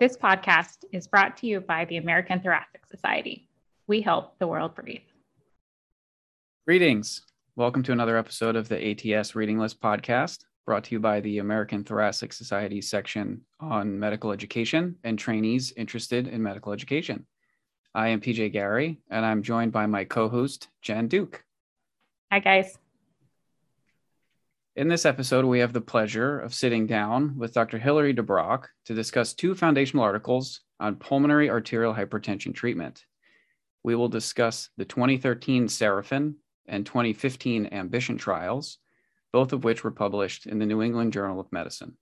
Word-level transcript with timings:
This 0.00 0.16
podcast 0.16 0.86
is 0.92 1.06
brought 1.06 1.36
to 1.36 1.46
you 1.46 1.60
by 1.60 1.84
the 1.84 1.98
American 1.98 2.40
Thoracic 2.40 2.86
Society. 2.86 3.46
We 3.86 4.00
help 4.00 4.38
the 4.38 4.46
world 4.46 4.74
breathe. 4.74 5.02
Greetings. 6.66 7.20
Welcome 7.54 7.82
to 7.82 7.92
another 7.92 8.16
episode 8.16 8.56
of 8.56 8.66
the 8.66 9.14
ATS 9.14 9.34
Reading 9.34 9.58
List 9.58 9.78
podcast, 9.78 10.46
brought 10.64 10.84
to 10.84 10.92
you 10.94 11.00
by 11.00 11.20
the 11.20 11.36
American 11.36 11.84
Thoracic 11.84 12.32
Society 12.32 12.80
section 12.80 13.42
on 13.60 14.00
medical 14.00 14.32
education 14.32 14.96
and 15.04 15.18
trainees 15.18 15.74
interested 15.76 16.28
in 16.28 16.42
medical 16.42 16.72
education. 16.72 17.26
I 17.94 18.08
am 18.08 18.22
PJ 18.22 18.52
Gary, 18.54 19.02
and 19.10 19.26
I'm 19.26 19.42
joined 19.42 19.72
by 19.72 19.84
my 19.84 20.06
co 20.06 20.30
host, 20.30 20.68
Jen 20.80 21.08
Duke. 21.08 21.44
Hi, 22.32 22.38
guys. 22.38 22.78
In 24.76 24.86
this 24.86 25.04
episode, 25.04 25.44
we 25.44 25.58
have 25.58 25.72
the 25.72 25.80
pleasure 25.80 26.38
of 26.38 26.54
sitting 26.54 26.86
down 26.86 27.36
with 27.36 27.52
Dr. 27.52 27.76
Hilary 27.76 28.14
DuBrock 28.14 28.66
to 28.84 28.94
discuss 28.94 29.34
two 29.34 29.56
foundational 29.56 30.04
articles 30.04 30.60
on 30.78 30.94
pulmonary 30.94 31.50
arterial 31.50 31.92
hypertension 31.92 32.54
treatment. 32.54 33.04
We 33.82 33.96
will 33.96 34.08
discuss 34.08 34.70
the 34.76 34.84
2013 34.84 35.66
Seraphin 35.66 36.34
and 36.68 36.86
2015 36.86 37.70
Ambition 37.72 38.16
trials, 38.16 38.78
both 39.32 39.52
of 39.52 39.64
which 39.64 39.82
were 39.82 39.90
published 39.90 40.46
in 40.46 40.60
the 40.60 40.66
New 40.66 40.82
England 40.82 41.12
Journal 41.12 41.40
of 41.40 41.50
Medicine. 41.50 41.96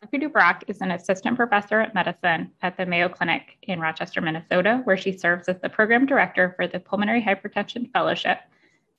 Dr. 0.00 0.26
DuBrock 0.28 0.62
is 0.66 0.80
an 0.80 0.92
assistant 0.92 1.36
professor 1.36 1.78
at 1.78 1.94
medicine 1.94 2.52
at 2.62 2.78
the 2.78 2.86
Mayo 2.86 3.10
Clinic 3.10 3.58
in 3.62 3.80
Rochester, 3.80 4.22
Minnesota, 4.22 4.80
where 4.84 4.96
she 4.96 5.12
serves 5.12 5.46
as 5.48 5.60
the 5.60 5.68
program 5.68 6.06
director 6.06 6.54
for 6.56 6.66
the 6.66 6.80
Pulmonary 6.80 7.20
Hypertension 7.20 7.92
Fellowship 7.92 8.38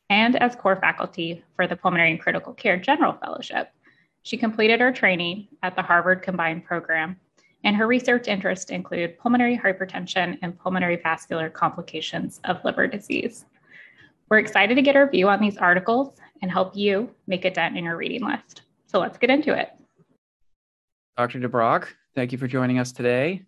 and 0.10 0.36
as 0.42 0.56
core 0.56 0.76
faculty 0.76 1.44
for 1.56 1.68
the 1.68 1.76
Pulmonary 1.76 2.12
and 2.12 2.20
Critical 2.20 2.54
Care 2.54 2.78
General 2.78 3.14
Fellowship. 3.14 3.72
She 4.24 4.38
completed 4.38 4.80
her 4.80 4.92
training 4.92 5.48
at 5.64 5.76
the 5.76 5.82
Harvard 5.82 6.22
Combined 6.22 6.66
Program, 6.66 7.18
and 7.64 7.76
her 7.76 7.88
research 7.88 8.28
interests 8.28 8.72
include 8.72 9.18
pulmonary 9.18 9.58
hypertension 9.58 10.38
and 10.42 10.58
pulmonary 10.60 10.98
vascular 10.98 11.50
complications 11.50 12.40
of 12.44 12.64
liver 12.64 12.88
disease. 12.88 13.46
We're 14.30 14.40
excited 14.40 14.76
to 14.76 14.82
get 14.82 14.96
her 14.96 15.10
view 15.10 15.30
on 15.30 15.40
these 15.40 15.58
articles 15.58 16.18
and 16.42 16.52
help 16.52 16.76
you 16.76 17.10
make 17.28 17.46
a 17.46 17.52
dent 17.52 17.78
in 17.78 17.86
your 17.86 17.98
reading 17.98 18.26
list. 18.26 18.64
So 18.86 19.00
let's 19.00 19.18
get 19.18 19.30
into 19.30 19.58
it. 19.58 19.70
Dr. 21.18 21.40
DuBrock, 21.40 21.88
thank 22.14 22.32
you 22.32 22.38
for 22.38 22.48
joining 22.48 22.80
us 22.80 22.92
today. 22.92 23.47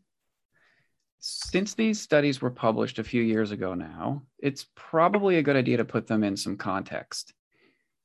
Since 1.21 1.73
these 1.73 1.99
studies 1.99 2.41
were 2.41 2.49
published 2.49 2.97
a 2.97 3.03
few 3.03 3.21
years 3.21 3.51
ago 3.51 3.73
now, 3.73 4.23
it's 4.37 4.67
probably 4.75 5.37
a 5.37 5.43
good 5.43 5.57
idea 5.57 5.77
to 5.77 5.85
put 5.85 6.07
them 6.07 6.23
in 6.23 6.37
some 6.37 6.55
context. 6.55 7.33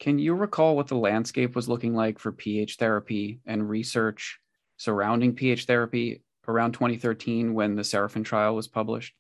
Can 0.01 0.19
you 0.19 0.35
recall 0.35 0.75
what 0.75 0.89
the 0.89 0.97
landscape 0.97 1.55
was 1.55 1.69
looking 1.69 1.95
like 1.95 2.19
for 2.19 2.33
PH 2.33 2.77
therapy 2.77 3.41
and 3.47 3.69
research 3.69 4.41
surrounding 4.79 5.33
PH 5.37 5.67
therapy 5.67 6.25
around 6.49 6.73
2013 6.73 7.55
when 7.55 7.77
the 7.77 7.83
Seraphin 7.83 8.25
trial 8.25 8.57
was 8.57 8.67
published? 8.67 9.15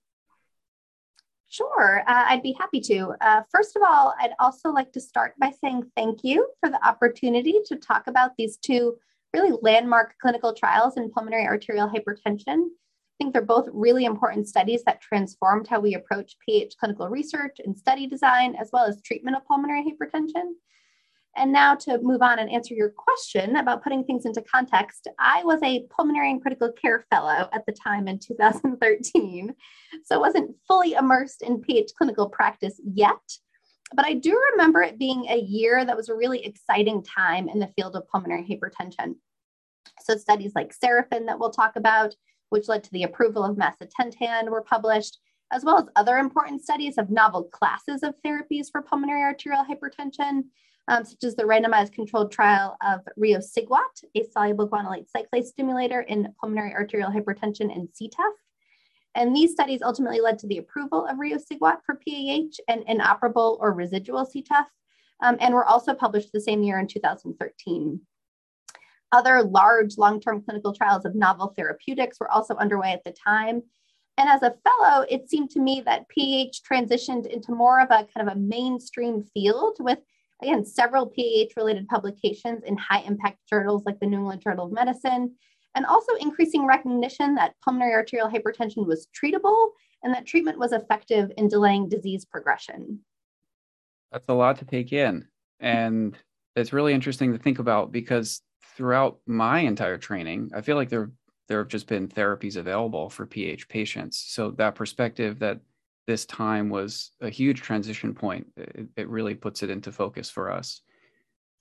Sure, 1.48 2.02
uh, 2.08 2.24
I'd 2.26 2.42
be 2.42 2.56
happy 2.58 2.80
to. 2.80 3.14
Uh, 3.20 3.42
first 3.52 3.76
of 3.76 3.82
all, 3.88 4.12
I'd 4.20 4.34
also 4.40 4.70
like 4.70 4.92
to 4.94 5.00
start 5.00 5.34
by 5.38 5.52
saying 5.60 5.88
thank 5.96 6.24
you 6.24 6.48
for 6.58 6.68
the 6.68 6.84
opportunity 6.84 7.60
to 7.66 7.76
talk 7.76 8.08
about 8.08 8.32
these 8.36 8.56
two 8.56 8.96
really 9.32 9.56
landmark 9.62 10.16
clinical 10.20 10.52
trials 10.52 10.96
in 10.96 11.12
pulmonary 11.12 11.46
arterial 11.46 11.88
hypertension 11.88 12.70
think 13.18 13.32
they're 13.32 13.42
both 13.42 13.68
really 13.72 14.04
important 14.04 14.48
studies 14.48 14.82
that 14.84 15.00
transformed 15.00 15.68
how 15.68 15.80
we 15.80 15.94
approach 15.94 16.36
PH 16.46 16.76
clinical 16.78 17.08
research 17.08 17.56
and 17.64 17.76
study 17.76 18.06
design, 18.06 18.56
as 18.56 18.70
well 18.72 18.84
as 18.84 19.02
treatment 19.02 19.36
of 19.36 19.46
pulmonary 19.46 19.84
hypertension. 19.84 20.54
And 21.36 21.52
now 21.52 21.74
to 21.76 21.98
move 22.00 22.22
on 22.22 22.38
and 22.38 22.50
answer 22.50 22.74
your 22.74 22.90
question 22.96 23.56
about 23.56 23.82
putting 23.82 24.04
things 24.04 24.24
into 24.24 24.42
context, 24.42 25.08
I 25.18 25.42
was 25.42 25.60
a 25.62 25.84
pulmonary 25.90 26.30
and 26.30 26.40
critical 26.40 26.70
care 26.72 27.04
fellow 27.10 27.48
at 27.52 27.66
the 27.66 27.72
time 27.72 28.06
in 28.06 28.20
2013. 28.20 29.54
So 30.04 30.14
I 30.14 30.18
wasn't 30.18 30.54
fully 30.68 30.92
immersed 30.92 31.42
in 31.42 31.60
PH 31.60 31.90
clinical 31.98 32.28
practice 32.28 32.80
yet. 32.84 33.18
But 33.94 34.06
I 34.06 34.14
do 34.14 34.40
remember 34.52 34.82
it 34.82 34.98
being 34.98 35.26
a 35.28 35.38
year 35.38 35.84
that 35.84 35.96
was 35.96 36.08
a 36.08 36.14
really 36.14 36.44
exciting 36.44 37.02
time 37.02 37.48
in 37.48 37.58
the 37.58 37.70
field 37.76 37.96
of 37.96 38.08
pulmonary 38.08 38.44
hypertension. 38.44 39.16
So 40.02 40.16
studies 40.16 40.52
like 40.54 40.74
Seraphin 40.74 41.26
that 41.26 41.38
we'll 41.38 41.50
talk 41.50 41.76
about, 41.76 42.14
which 42.54 42.68
led 42.68 42.84
to 42.84 42.92
the 42.92 43.02
approval 43.02 43.42
of 43.42 43.56
macitentan, 43.56 44.48
were 44.48 44.62
published, 44.62 45.18
as 45.50 45.64
well 45.64 45.76
as 45.76 45.88
other 45.96 46.18
important 46.18 46.62
studies 46.62 46.98
of 46.98 47.10
novel 47.10 47.42
classes 47.42 48.04
of 48.04 48.14
therapies 48.24 48.70
for 48.70 48.80
pulmonary 48.80 49.22
arterial 49.22 49.64
hypertension, 49.64 50.44
um, 50.86 51.04
such 51.04 51.24
as 51.24 51.34
the 51.34 51.42
randomized 51.42 51.92
controlled 51.92 52.30
trial 52.30 52.76
of 52.80 53.00
riociguat, 53.18 54.04
a 54.14 54.22
soluble 54.30 54.68
guanylate 54.68 55.08
cyclase 55.10 55.46
stimulator 55.46 56.02
in 56.02 56.32
pulmonary 56.40 56.72
arterial 56.72 57.10
hypertension 57.10 57.74
and 57.74 57.88
CTEPH. 57.88 58.38
And 59.16 59.34
these 59.34 59.50
studies 59.50 59.82
ultimately 59.82 60.20
led 60.20 60.38
to 60.38 60.46
the 60.46 60.58
approval 60.58 61.06
of 61.06 61.16
riociguat 61.16 61.78
for 61.84 61.96
PAH 61.96 62.62
and 62.68 62.84
inoperable 62.86 63.58
or 63.60 63.72
residual 63.72 64.24
CTEPH, 64.24 64.66
um, 65.24 65.38
and 65.40 65.54
were 65.54 65.64
also 65.64 65.92
published 65.92 66.30
the 66.32 66.40
same 66.40 66.62
year 66.62 66.78
in 66.78 66.86
2013. 66.86 68.00
Other 69.14 69.44
large 69.44 69.96
long 69.96 70.20
term 70.20 70.42
clinical 70.42 70.74
trials 70.74 71.04
of 71.04 71.14
novel 71.14 71.54
therapeutics 71.56 72.18
were 72.18 72.30
also 72.32 72.56
underway 72.56 72.92
at 72.92 73.04
the 73.04 73.12
time. 73.12 73.62
And 74.18 74.28
as 74.28 74.42
a 74.42 74.54
fellow, 74.64 75.06
it 75.08 75.30
seemed 75.30 75.50
to 75.50 75.60
me 75.60 75.82
that 75.86 76.08
PH 76.08 76.62
transitioned 76.68 77.26
into 77.26 77.52
more 77.52 77.80
of 77.80 77.92
a 77.92 78.08
kind 78.12 78.28
of 78.28 78.36
a 78.36 78.40
mainstream 78.40 79.22
field 79.32 79.76
with, 79.78 80.00
again, 80.42 80.64
several 80.64 81.06
PH 81.06 81.52
related 81.56 81.86
publications 81.86 82.64
in 82.64 82.76
high 82.76 83.02
impact 83.02 83.38
journals 83.48 83.84
like 83.86 84.00
the 84.00 84.06
New 84.06 84.18
England 84.18 84.42
Journal 84.42 84.66
of 84.66 84.72
Medicine, 84.72 85.32
and 85.76 85.86
also 85.86 86.12
increasing 86.14 86.66
recognition 86.66 87.36
that 87.36 87.54
pulmonary 87.64 87.94
arterial 87.94 88.28
hypertension 88.28 88.84
was 88.84 89.06
treatable 89.14 89.70
and 90.02 90.12
that 90.12 90.26
treatment 90.26 90.58
was 90.58 90.72
effective 90.72 91.30
in 91.36 91.46
delaying 91.46 91.88
disease 91.88 92.24
progression. 92.24 92.98
That's 94.10 94.28
a 94.28 94.34
lot 94.34 94.58
to 94.58 94.64
take 94.64 94.92
in. 94.92 95.28
And 95.60 96.18
it's 96.56 96.72
really 96.72 96.94
interesting 96.94 97.32
to 97.32 97.38
think 97.38 97.60
about 97.60 97.92
because 97.92 98.42
throughout 98.76 99.18
my 99.26 99.60
entire 99.60 99.98
training, 99.98 100.50
I 100.54 100.60
feel 100.60 100.76
like 100.76 100.88
there 100.88 101.10
there 101.48 101.58
have 101.58 101.68
just 101.68 101.86
been 101.86 102.08
therapies 102.08 102.56
available 102.56 103.10
for 103.10 103.26
PH 103.26 103.68
patients. 103.68 104.24
So 104.28 104.52
that 104.52 104.74
perspective 104.74 105.40
that 105.40 105.60
this 106.06 106.24
time 106.24 106.70
was 106.70 107.10
a 107.20 107.28
huge 107.28 107.60
transition 107.60 108.14
point, 108.14 108.46
it, 108.56 108.86
it 108.96 109.08
really 109.08 109.34
puts 109.34 109.62
it 109.62 109.70
into 109.70 109.92
focus 109.92 110.30
for 110.30 110.50
us. 110.50 110.80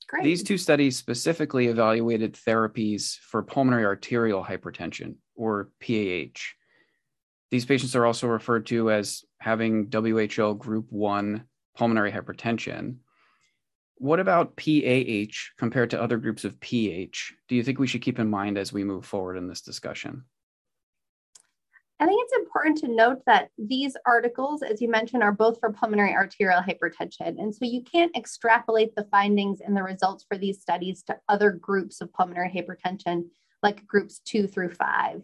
Great. 0.08 0.24
These 0.24 0.44
two 0.44 0.58
studies 0.58 0.98
specifically 0.98 1.68
evaluated 1.68 2.34
therapies 2.34 3.18
for 3.18 3.44
pulmonary 3.44 3.86
arterial 3.86 4.44
hypertension 4.44 5.16
or 5.36 5.70
PAH. 5.82 6.40
These 7.52 7.66
patients 7.66 7.96
are 7.96 8.06
also 8.06 8.28
referred 8.28 8.66
to 8.68 8.92
as 8.92 9.24
having 9.40 9.90
WHO 9.92 10.56
group 10.56 10.88
1 10.90 11.44
pulmonary 11.76 12.12
hypertension 12.12 12.98
what 13.98 14.20
about 14.20 14.56
PAH 14.56 15.52
compared 15.58 15.90
to 15.92 16.02
other 16.02 16.18
groups 16.18 16.44
of 16.44 16.60
PH? 16.60 17.34
Do 17.48 17.56
you 17.56 17.64
think 17.64 17.80
we 17.80 17.88
should 17.88 18.02
keep 18.02 18.20
in 18.20 18.30
mind 18.30 18.58
as 18.58 18.74
we 18.74 18.84
move 18.84 19.06
forward 19.06 19.38
in 19.38 19.48
this 19.48 19.62
discussion? 19.62 20.24
I 22.00 22.06
think 22.06 22.22
it's 22.24 22.38
important 22.38 22.78
to 22.80 22.88
note 22.90 23.22
that 23.28 23.50
these 23.58 23.96
articles, 24.06 24.62
as 24.62 24.82
you 24.82 24.90
mentioned, 24.90 25.24
are 25.24 25.32
both 25.32 25.60
for 25.60 25.72
pulmonary 25.72 26.14
arterial 26.14 26.62
hypertension. 26.62 27.40
And 27.40 27.56
so 27.56 27.64
you 27.64 27.82
can't 27.82 28.16
extrapolate 28.16 28.94
the 28.96 29.06
findings 29.06 29.62
and 29.62 29.78
the 29.78 29.84
results 29.84 30.26
for 30.28 30.38
these 30.38 30.62
studies 30.62 31.04
to 31.04 31.18
other 31.30 31.52
groups 31.52 32.02
of 32.02 32.12
pulmonary 32.12 32.50
hypertension, 32.50 33.28
like 33.62 33.88
groups 33.88 34.20
two 34.26 34.48
through 34.48 34.72
five. 34.72 35.24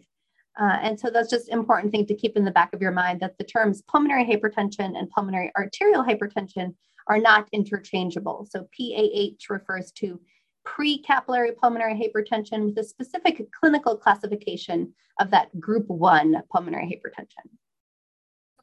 Uh, 0.58 0.78
and 0.80 0.98
so 0.98 1.10
that's 1.10 1.30
just 1.30 1.48
important 1.48 1.92
thing 1.92 2.06
to 2.06 2.14
keep 2.14 2.36
in 2.36 2.44
the 2.44 2.50
back 2.50 2.72
of 2.72 2.80
your 2.80 2.92
mind 2.92 3.20
that 3.20 3.36
the 3.36 3.44
terms 3.44 3.82
pulmonary 3.82 4.24
hypertension 4.24 4.98
and 4.98 5.10
pulmonary 5.10 5.52
arterial 5.56 6.02
hypertension 6.04 6.74
are 7.10 7.18
not 7.18 7.48
interchangeable. 7.50 8.46
So 8.48 8.68
PAH 8.78 9.52
refers 9.52 9.90
to 9.96 10.20
pre-capillary 10.64 11.52
pulmonary 11.60 11.94
hypertension 11.94 12.66
with 12.66 12.78
a 12.78 12.84
specific 12.84 13.50
clinical 13.50 13.96
classification 13.96 14.94
of 15.18 15.32
that 15.32 15.48
group 15.58 15.88
one 15.88 16.36
pulmonary 16.52 16.86
hypertension. 16.86 17.50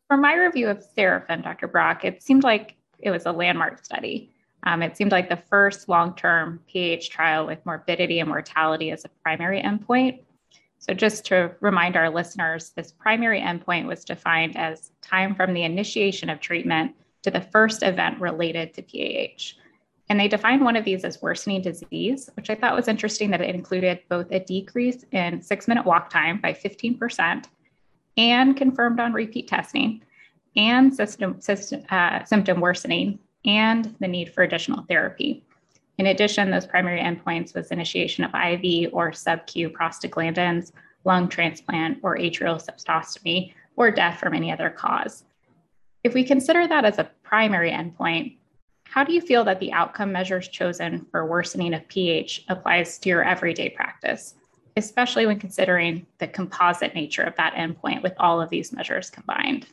For 0.08 0.16
my 0.16 0.34
review 0.36 0.70
of 0.70 0.82
Seraphin, 0.98 1.44
Dr. 1.44 1.68
Brock, 1.68 2.06
it 2.06 2.24
seemed 2.24 2.44
like 2.44 2.78
it 3.00 3.12
was 3.12 3.26
a 3.26 3.34
landmark 3.34 3.84
study. 3.84 4.32
Um, 4.64 4.82
it 4.82 4.96
seemed 4.96 5.12
like 5.12 5.28
the 5.28 5.44
first 5.50 5.90
long 5.90 6.16
term 6.16 6.62
PH 6.68 7.10
trial 7.10 7.46
with 7.46 7.66
morbidity 7.66 8.22
and 8.22 8.30
mortality 8.30 8.92
as 8.92 9.04
a 9.04 9.10
primary 9.22 9.62
endpoint. 9.62 10.24
So, 10.80 10.94
just 10.94 11.26
to 11.26 11.52
remind 11.60 11.98
our 11.98 12.10
listeners, 12.10 12.72
this 12.76 12.92
primary 12.92 13.42
endpoint 13.42 13.88
was 13.88 14.06
defined 14.06 14.56
as 14.56 14.92
time 15.02 15.36
from 15.36 15.54
the 15.54 15.64
initiation 15.64 16.30
of 16.30 16.40
treatment 16.40 16.96
to 17.28 17.32
the 17.32 17.42
first 17.42 17.84
event 17.84 18.22
related 18.22 18.74
to 18.74 18.82
PAH. 18.82 19.60
And 20.08 20.18
they 20.18 20.30
defined 20.30 20.64
one 20.64 20.78
of 20.78 20.86
these 20.86 21.04
as 21.04 21.22
worsening 21.22 21.62
disease, 21.62 22.30
which 22.36 22.50
I 22.50 22.56
thought 22.56 22.76
was 22.76 22.88
interesting 22.88 23.30
that 23.32 23.42
it 23.42 23.54
included 23.54 24.00
both 24.08 24.32
a 24.32 24.40
decrease 24.40 25.04
in 25.12 25.42
six 25.42 25.68
minute 25.68 25.86
walk 25.86 26.10
time 26.10 26.40
by 26.40 26.54
15% 26.54 27.44
and 28.16 28.56
confirmed 28.56 29.02
on 29.02 29.12
repeat 29.12 29.50
testing 29.50 30.02
and 30.56 30.96
system, 30.96 31.42
system 31.42 31.84
uh, 31.90 32.24
symptom 32.24 32.62
worsening 32.62 33.20
and 33.46 33.94
the 34.00 34.08
need 34.08 34.34
for 34.34 34.44
additional 34.44 34.86
therapy. 34.88 35.44
In 35.98 36.08
addition, 36.08 36.50
those 36.50 36.66
primary 36.66 37.02
endpoints 37.02 37.54
was 37.54 37.72
initiation 37.72 38.24
of 38.24 38.32
IV 38.34 38.94
or 38.94 39.12
sub-Q 39.12 39.72
prostaglandins, 39.72 40.72
lung 41.04 41.28
transplant, 41.28 41.98
or 42.04 42.18
atrial 42.18 42.64
septostomy, 42.64 43.54
or 43.76 43.92
death 43.92 44.18
from 44.20 44.34
any 44.34 44.50
other 44.50 44.70
cause. 44.70 45.26
If 46.08 46.14
we 46.14 46.24
consider 46.24 46.66
that 46.70 46.86
as 46.86 47.00
a 47.00 47.12
primary 47.22 47.70
endpoint, 47.70 48.38
how 48.86 49.04
do 49.04 49.12
you 49.12 49.20
feel 49.20 49.44
that 49.44 49.60
the 49.60 49.74
outcome 49.74 50.14
measures 50.14 50.48
chosen 50.48 51.06
for 51.12 51.26
worsening 51.26 51.74
of 51.74 51.86
PH 51.90 52.46
applies 52.48 52.98
to 53.00 53.10
your 53.10 53.26
everyday 53.26 53.68
practice, 53.68 54.36
especially 54.78 55.26
when 55.26 55.38
considering 55.38 56.08
the 56.20 56.28
composite 56.28 56.96
nature 56.96 57.24
of 57.24 57.36
that 57.36 57.56
endpoint 57.56 58.04
with 58.04 58.14
all 58.22 58.40
of 58.40 58.50
these 58.50 58.72
measures 58.72 59.10
combined? 59.10 59.68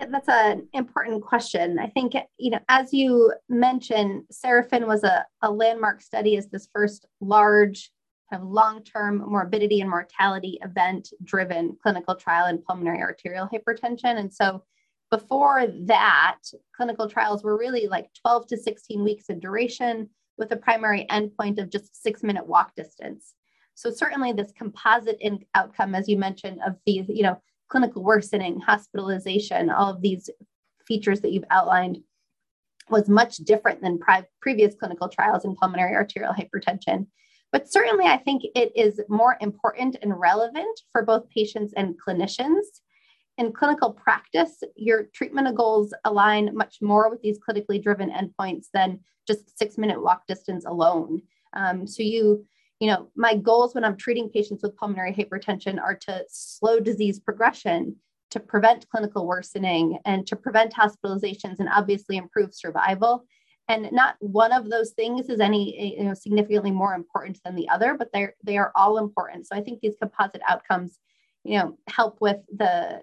Yeah, 0.00 0.06
that's 0.10 0.28
an 0.28 0.66
important 0.72 1.22
question. 1.22 1.78
I 1.78 1.86
think, 1.86 2.14
you 2.36 2.50
know, 2.50 2.58
as 2.68 2.92
you 2.92 3.32
mentioned, 3.48 4.24
Seraphin 4.32 4.88
was 4.88 5.04
a, 5.04 5.24
a 5.42 5.52
landmark 5.52 6.02
study 6.02 6.36
as 6.36 6.48
this 6.48 6.68
first 6.72 7.06
large 7.20 7.92
of 8.32 8.42
long-term 8.42 9.18
morbidity 9.18 9.80
and 9.80 9.90
mortality 9.90 10.58
event-driven 10.62 11.76
clinical 11.82 12.14
trial 12.14 12.46
in 12.46 12.62
pulmonary 12.62 13.00
arterial 13.00 13.48
hypertension. 13.52 14.18
And 14.18 14.32
so 14.32 14.64
before 15.10 15.66
that, 15.86 16.38
clinical 16.74 17.08
trials 17.08 17.44
were 17.44 17.58
really 17.58 17.86
like 17.86 18.08
12 18.22 18.46
to 18.48 18.56
16 18.56 19.04
weeks 19.04 19.26
in 19.26 19.40
duration 19.40 20.08
with 20.38 20.52
a 20.52 20.56
primary 20.56 21.06
endpoint 21.10 21.60
of 21.60 21.70
just 21.70 22.02
six 22.02 22.22
minute 22.22 22.46
walk 22.46 22.74
distance. 22.74 23.34
So 23.74 23.90
certainly 23.90 24.32
this 24.32 24.52
composite 24.56 25.18
in 25.20 25.44
outcome, 25.54 25.94
as 25.94 26.08
you 26.08 26.16
mentioned, 26.16 26.60
of 26.66 26.76
these, 26.86 27.06
you 27.08 27.22
know, 27.22 27.40
clinical 27.68 28.02
worsening, 28.02 28.60
hospitalization, 28.60 29.70
all 29.70 29.90
of 29.90 30.02
these 30.02 30.28
features 30.86 31.20
that 31.20 31.32
you've 31.32 31.44
outlined 31.50 31.98
was 32.90 33.08
much 33.08 33.36
different 33.38 33.80
than 33.80 33.98
pre- 33.98 34.24
previous 34.40 34.74
clinical 34.74 35.08
trials 35.08 35.44
in 35.44 35.54
pulmonary 35.56 35.94
arterial 35.94 36.34
hypertension. 36.34 37.06
But 37.52 37.70
certainly, 37.70 38.06
I 38.06 38.16
think 38.16 38.42
it 38.54 38.72
is 38.74 39.00
more 39.08 39.36
important 39.40 39.96
and 40.02 40.18
relevant 40.18 40.80
for 40.90 41.04
both 41.04 41.28
patients 41.30 41.72
and 41.76 41.94
clinicians 42.00 42.64
in 43.38 43.52
clinical 43.52 43.92
practice, 43.92 44.62
your 44.76 45.04
treatment 45.14 45.54
goals 45.56 45.94
align 46.04 46.54
much 46.54 46.78
more 46.82 47.08
with 47.08 47.22
these 47.22 47.38
clinically 47.38 47.82
driven 47.82 48.10
endpoints 48.10 48.66
than 48.72 49.00
just 49.26 49.58
six 49.58 49.78
minute 49.78 50.02
walk 50.02 50.26
distance 50.26 50.64
alone. 50.66 51.22
Um, 51.54 51.86
so 51.86 52.02
you, 52.02 52.44
you 52.80 52.88
know, 52.88 53.08
my 53.16 53.36
goals 53.36 53.74
when 53.74 53.84
I'm 53.84 53.96
treating 53.96 54.28
patients 54.28 54.62
with 54.62 54.76
pulmonary 54.76 55.12
hypertension 55.12 55.80
are 55.80 55.96
to 55.96 56.24
slow 56.28 56.80
disease 56.80 57.20
progression, 57.20 57.96
to 58.30 58.40
prevent 58.40 58.88
clinical 58.90 59.26
worsening, 59.26 59.98
and 60.04 60.26
to 60.26 60.36
prevent 60.36 60.74
hospitalizations 60.74 61.58
and 61.58 61.68
obviously 61.72 62.16
improve 62.16 62.54
survival. 62.54 63.24
And 63.72 63.90
not 63.90 64.16
one 64.20 64.52
of 64.52 64.68
those 64.68 64.90
things 64.90 65.30
is 65.30 65.40
any 65.40 65.78
eh, 65.78 66.00
you 66.00 66.04
know, 66.04 66.14
significantly 66.14 66.70
more 66.70 66.94
important 66.94 67.40
than 67.44 67.54
the 67.54 67.68
other, 67.68 67.94
but 67.94 68.10
they're 68.12 68.34
they 68.44 68.58
are 68.58 68.72
all 68.74 68.98
important. 68.98 69.46
So 69.46 69.56
I 69.56 69.62
think 69.62 69.80
these 69.80 69.96
composite 70.00 70.42
outcomes, 70.48 70.98
you 71.42 71.58
know, 71.58 71.78
help 71.88 72.20
with 72.20 72.38
the 72.54 73.02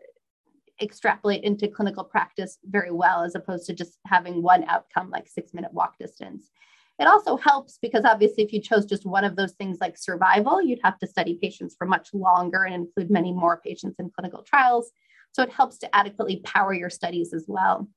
extrapolate 0.82 1.44
into 1.44 1.68
clinical 1.68 2.04
practice 2.04 2.58
very 2.64 2.92
well 2.92 3.24
as 3.24 3.36
opposed 3.36 3.66
to 3.66 3.74
just 3.74 3.98
having 4.06 4.42
one 4.42 4.64
outcome 4.66 5.10
like 5.10 5.28
six 5.28 5.54
minute 5.54 5.74
walk 5.74 5.98
distance. 5.98 6.52
It 7.00 7.08
also 7.08 7.38
helps 7.38 7.80
because 7.82 8.06
obviously, 8.06 8.44
if 8.44 8.54
you 8.54 8.62
chose 8.62 8.86
just 8.86 9.06
one 9.06 9.24
of 9.24 9.36
those 9.36 9.54
things 9.54 9.78
like 9.82 9.98
survival, 9.98 10.62
you'd 10.62 10.82
have 10.84 11.00
to 11.00 11.08
study 11.08 11.40
patients 11.42 11.76
for 11.78 11.88
much 11.88 12.14
longer 12.14 12.64
and 12.64 12.76
include 12.76 13.10
many 13.10 13.32
more 13.32 13.60
patients 13.66 13.98
in 14.00 14.12
clinical 14.12 14.44
trials. 14.44 14.92
So 15.32 15.42
it 15.42 15.52
helps 15.52 15.80
to 15.80 15.96
adequately 15.96 16.42
power 16.44 16.74
your 16.74 16.90
studies 16.90 17.34
as 17.34 17.46
well. 17.48 17.88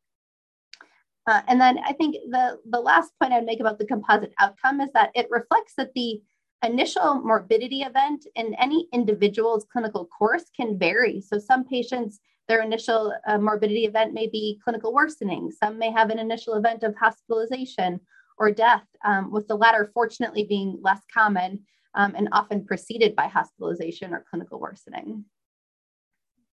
Uh, 1.27 1.41
and 1.47 1.61
then 1.61 1.79
I 1.85 1.93
think 1.93 2.17
the, 2.31 2.59
the 2.69 2.81
last 2.81 3.13
point 3.21 3.33
I'd 3.33 3.45
make 3.45 3.61
about 3.61 3.79
the 3.79 3.87
composite 3.87 4.33
outcome 4.41 4.81
is 4.81 4.91
that 4.93 5.11
it 5.15 5.29
reflects 5.31 5.75
that 5.77 5.93
the 5.95 6.21
initial 6.65 7.21
morbidity 7.23 7.83
event 7.83 8.27
in 8.35 8.55
any 8.55 8.89
individual's 8.93 9.67
clinical 9.73 10.07
course 10.07 10.45
can 10.57 10.79
vary. 10.79 11.21
So 11.21 11.39
some 11.39 11.65
patients 11.65 12.21
their 12.49 12.63
initial 12.63 13.15
uh, 13.27 13.39
morbidity 13.39 13.85
event 13.85 14.13
may 14.13 14.27
be 14.27 14.61
clinical 14.63 14.93
worsening. 14.93 15.51
Some 15.51 15.79
may 15.79 15.91
have 15.91 16.11
an 16.11 16.19
initial 16.19 16.55
event 16.55 16.83
of 16.83 16.95
hospitalization 16.97 18.01
or 18.37 18.51
death, 18.51 18.85
um, 19.05 19.31
with 19.31 19.47
the 19.47 19.55
latter 19.55 19.91
fortunately 19.95 20.45
being 20.45 20.79
less 20.83 21.01
common 21.13 21.61
um, 21.95 22.15
and 22.17 22.29
often 22.33 22.65
preceded 22.65 23.15
by 23.15 23.29
hospitalization 23.29 24.13
or 24.13 24.25
clinical 24.29 24.59
worsening. 24.59 25.25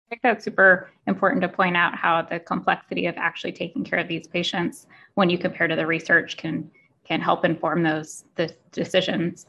I 0.07 0.09
think 0.11 0.23
that's 0.23 0.45
super 0.45 0.91
important 1.07 1.43
to 1.43 1.49
point 1.49 1.77
out 1.77 1.95
how 1.95 2.23
the 2.23 2.39
complexity 2.39 3.07
of 3.07 3.17
actually 3.17 3.53
taking 3.53 3.85
care 3.85 3.99
of 3.99 4.09
these 4.09 4.27
patients 4.27 4.87
when 5.15 5.31
you 5.31 5.39
compare 5.39 5.67
to 5.67 5.77
the 5.77 5.87
research 5.87 6.37
can 6.37 6.71
can 7.05 7.21
help 7.21 7.45
inform 7.45 7.83
those 7.83 8.25
the 8.35 8.55
decisions. 8.73 9.47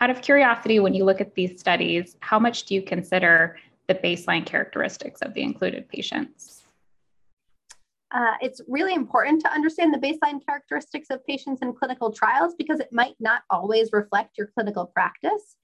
Out 0.00 0.10
of 0.10 0.22
curiosity, 0.22 0.78
when 0.78 0.94
you 0.94 1.04
look 1.04 1.20
at 1.20 1.34
these 1.34 1.58
studies, 1.58 2.16
how 2.20 2.38
much 2.38 2.64
do 2.64 2.74
you 2.74 2.82
consider 2.82 3.56
the 3.86 3.94
baseline 3.94 4.44
characteristics 4.44 5.22
of 5.22 5.34
the 5.34 5.42
included 5.42 5.88
patients? 5.88 6.64
Uh, 8.12 8.34
it's 8.40 8.60
really 8.68 8.94
important 8.94 9.40
to 9.42 9.52
understand 9.52 9.92
the 9.92 9.98
baseline 9.98 10.44
characteristics 10.44 11.08
of 11.10 11.26
patients 11.26 11.60
in 11.62 11.72
clinical 11.72 12.12
trials 12.12 12.54
because 12.56 12.80
it 12.80 12.92
might 12.92 13.16
not 13.18 13.42
always 13.50 13.90
reflect 13.92 14.38
your 14.38 14.48
clinical 14.48 14.86
practice. 14.86 15.56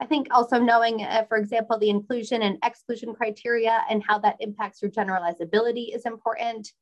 I 0.00 0.06
think 0.06 0.28
also 0.30 0.58
knowing, 0.58 1.02
uh, 1.02 1.24
for 1.28 1.36
example, 1.36 1.78
the 1.78 1.90
inclusion 1.90 2.42
and 2.42 2.58
exclusion 2.64 3.14
criteria 3.14 3.82
and 3.90 4.02
how 4.06 4.18
that 4.20 4.36
impacts 4.40 4.80
your 4.80 4.90
generalizability 4.90 5.94
is 5.94 6.06
important. 6.06 6.72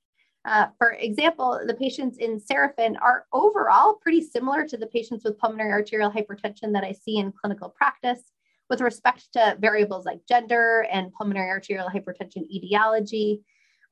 Uh, 0.45 0.69
for 0.79 0.93
example, 0.93 1.61
the 1.67 1.75
patients 1.75 2.19
in 2.19 2.41
Seraphin 2.41 2.97
are 3.03 3.27
overall 3.33 3.95
pretty 3.95 4.23
similar 4.23 4.65
to 4.67 4.77
the 4.77 4.87
patients 4.87 5.25
with 5.25 5.39
pulmonary 5.39 5.73
arterial 5.73 6.13
hypertension 6.13 6.73
that 6.73 6.85
I 6.85 6.93
see 6.93 7.19
in 7.19 7.33
clinical 7.33 7.69
practice 7.69 8.23
with 8.71 8.81
respect 8.81 9.33
to 9.33 9.57
variables 9.59 10.07
like 10.07 10.21
gender 10.29 10.87
and 10.93 11.13
pulmonary 11.13 11.51
arterial 11.51 11.89
hypertension 11.89 12.49
etiology. 12.51 13.43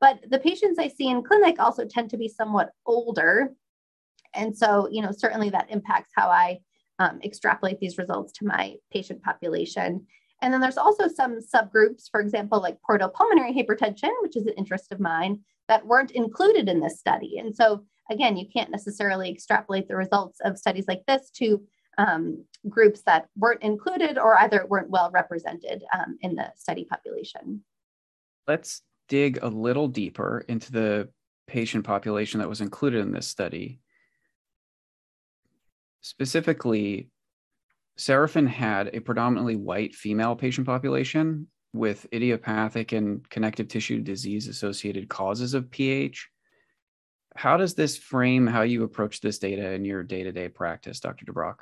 But 0.00 0.20
the 0.31 0.38
patients 0.38 0.79
I 0.79 0.88
see 0.88 1.08
in 1.08 1.25
clinic 1.25 1.58
also 1.58 1.84
tend 1.84 2.11
to 2.11 2.17
be 2.17 2.29
somewhat 2.29 2.70
older. 2.84 3.52
And 4.34 4.56
so, 4.56 4.88
you 4.90 5.02
know, 5.02 5.11
certainly 5.11 5.50
that 5.50 5.70
impacts 5.70 6.12
how 6.14 6.29
I 6.29 6.61
um, 6.98 7.20
extrapolate 7.22 7.81
these 7.81 7.98
results 7.98 8.32
to 8.34 8.46
my 8.46 8.75
patient 8.93 9.22
population. 9.22 10.06
And 10.43 10.52
then 10.52 10.60
there's 10.60 10.78
also 10.78 11.08
some 11.08 11.38
subgroups, 11.40 12.10
for 12.10 12.20
example, 12.20 12.60
like 12.60 12.78
portopulmonary 12.88 13.54
hypertension, 13.56 14.10
which 14.20 14.37
is 14.37 14.46
an 14.46 14.54
interest 14.56 14.93
of 14.93 15.00
mine, 15.00 15.40
that 15.69 15.86
weren't 15.86 16.10
included 16.10 16.69
in 16.69 16.81
this 16.81 16.98
study. 16.98 17.38
And 17.38 17.55
so, 17.55 17.84
again, 18.10 18.36
you 18.36 18.46
can't 18.53 18.70
necessarily 18.70 19.31
extrapolate 19.31 19.88
the 19.88 19.96
results 19.96 20.38
of 20.44 20.58
studies 20.58 20.86
like 20.86 21.05
this 21.06 21.31
to 21.36 21.62
um, 21.98 22.44
groups 22.69 23.03
that 23.06 23.29
weren't 23.36 23.62
included 23.62 24.19
or 24.19 24.38
either 24.38 24.67
weren't 24.69 24.91
well 24.91 25.10
represented 25.10 25.82
um, 25.94 26.19
in 26.20 26.34
the 26.34 26.53
study 26.56 26.84
population. 26.84 27.62
Let's 28.46 28.82
dig 29.08 29.38
a 29.43 29.48
little 29.48 29.88
deeper 29.88 30.44
into 30.48 30.72
the 30.72 31.08
patient 31.46 31.84
population 31.84 32.41
that 32.41 32.48
was 32.48 32.60
included 32.60 33.00
in 33.00 33.12
this 33.12 33.26
study. 33.26 33.81
Specifically, 36.00 37.10
Seraphin 37.98 38.46
had 38.46 38.94
a 38.94 39.00
predominantly 39.00 39.56
white 39.56 39.94
female 39.94 40.36
patient 40.36 40.67
population 40.67 41.48
with 41.72 42.06
idiopathic 42.12 42.93
and 42.93 43.29
connective 43.31 43.69
tissue 43.69 44.00
disease 44.00 44.48
associated 44.48 45.08
causes 45.08 45.55
of 45.55 45.70
PH. 45.70 46.29
How 47.34 47.56
does 47.56 47.74
this 47.74 47.96
frame 47.96 48.46
how 48.46 48.62
you 48.62 48.82
approach 48.82 49.20
this 49.20 49.38
data 49.38 49.72
in 49.72 49.84
your 49.84 50.03
day 50.03 50.22
to 50.22 50.32
day 50.32 50.48
practice, 50.48 51.00
Dr. 51.00 51.26
DuBrock? 51.26 51.56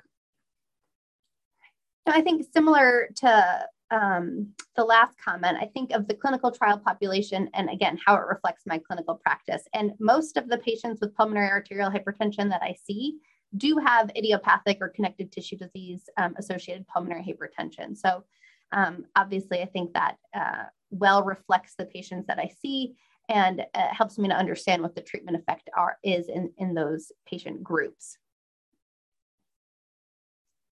I 2.06 2.20
think 2.20 2.44
similar 2.52 3.08
to 3.16 3.66
um, 3.90 4.52
the 4.76 4.84
last 4.84 5.16
comment, 5.18 5.56
I 5.60 5.66
think 5.66 5.92
of 5.92 6.06
the 6.06 6.14
clinical 6.14 6.50
trial 6.50 6.78
population 6.78 7.48
and 7.54 7.70
again, 7.70 7.98
how 8.04 8.14
it 8.16 8.26
reflects 8.28 8.64
my 8.66 8.78
clinical 8.78 9.16
practice. 9.16 9.62
And 9.72 9.92
most 9.98 10.36
of 10.36 10.48
the 10.48 10.58
patients 10.58 11.00
with 11.00 11.14
pulmonary 11.14 11.48
arterial 11.48 11.90
hypertension 11.90 12.50
that 12.50 12.62
I 12.62 12.76
see 12.84 13.18
do 13.56 13.78
have 13.78 14.10
idiopathic 14.16 14.78
or 14.80 14.88
connective 14.88 15.30
tissue 15.30 15.56
disease 15.56 16.08
um, 16.16 16.34
associated 16.38 16.86
pulmonary 16.86 17.22
hypertension. 17.22 17.96
So 17.96 18.24
um, 18.72 19.04
obviously, 19.14 19.62
I 19.62 19.66
think 19.66 19.92
that 19.94 20.16
uh, 20.34 20.64
well 20.90 21.22
reflects 21.22 21.74
the 21.76 21.86
patients 21.86 22.26
that 22.26 22.38
I 22.38 22.50
see 22.60 22.94
and 23.28 23.64
uh, 23.74 23.88
helps 23.90 24.18
me 24.18 24.28
to 24.28 24.34
understand 24.34 24.82
what 24.82 24.94
the 24.94 25.00
treatment 25.00 25.38
effect 25.38 25.70
are, 25.76 25.98
is 26.02 26.28
in, 26.28 26.52
in 26.58 26.74
those 26.74 27.12
patient 27.26 27.62
groups. 27.62 28.18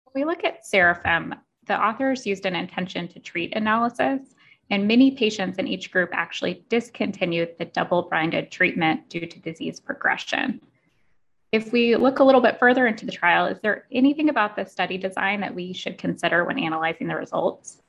When 0.05 0.25
we 0.25 0.31
look 0.31 0.45
at 0.45 0.65
Seraphin, 0.65 1.39
the 1.67 1.81
authors 1.81 2.27
used 2.27 2.47
an 2.47 2.57
intention 2.57 3.07
to 3.09 3.21
treat 3.21 3.55
analysis, 3.55 4.35
and 4.71 4.89
many 4.89 5.13
patients 5.13 5.59
in 5.59 5.69
each 5.69 5.91
group 5.93 6.11
actually 6.13 6.65
discontinued 6.69 7.57
the 7.59 7.67
double 7.67 8.09
blinded 8.09 8.51
treatment 8.51 9.09
due 9.09 9.27
to 9.27 9.39
disease 9.41 9.79
progression. 9.79 10.61
If 11.52 11.73
we 11.73 11.97
look 11.97 12.21
a 12.21 12.25
little 12.25 12.40
bit 12.40 12.59
further 12.61 12.87
into 12.87 13.04
the 13.04 13.12
trial, 13.12 13.47
is 13.47 13.59
there 13.61 13.87
anything 13.90 14.28
about 14.28 14.54
the 14.54 14.64
study 14.64 14.99
design 14.99 15.40
that 15.40 15.54
we 15.54 15.73
should 15.73 15.99
consider 15.99 16.45
when 16.45 16.59
analyzing 16.59 17.09
the 17.09 17.16
results? 17.16 17.83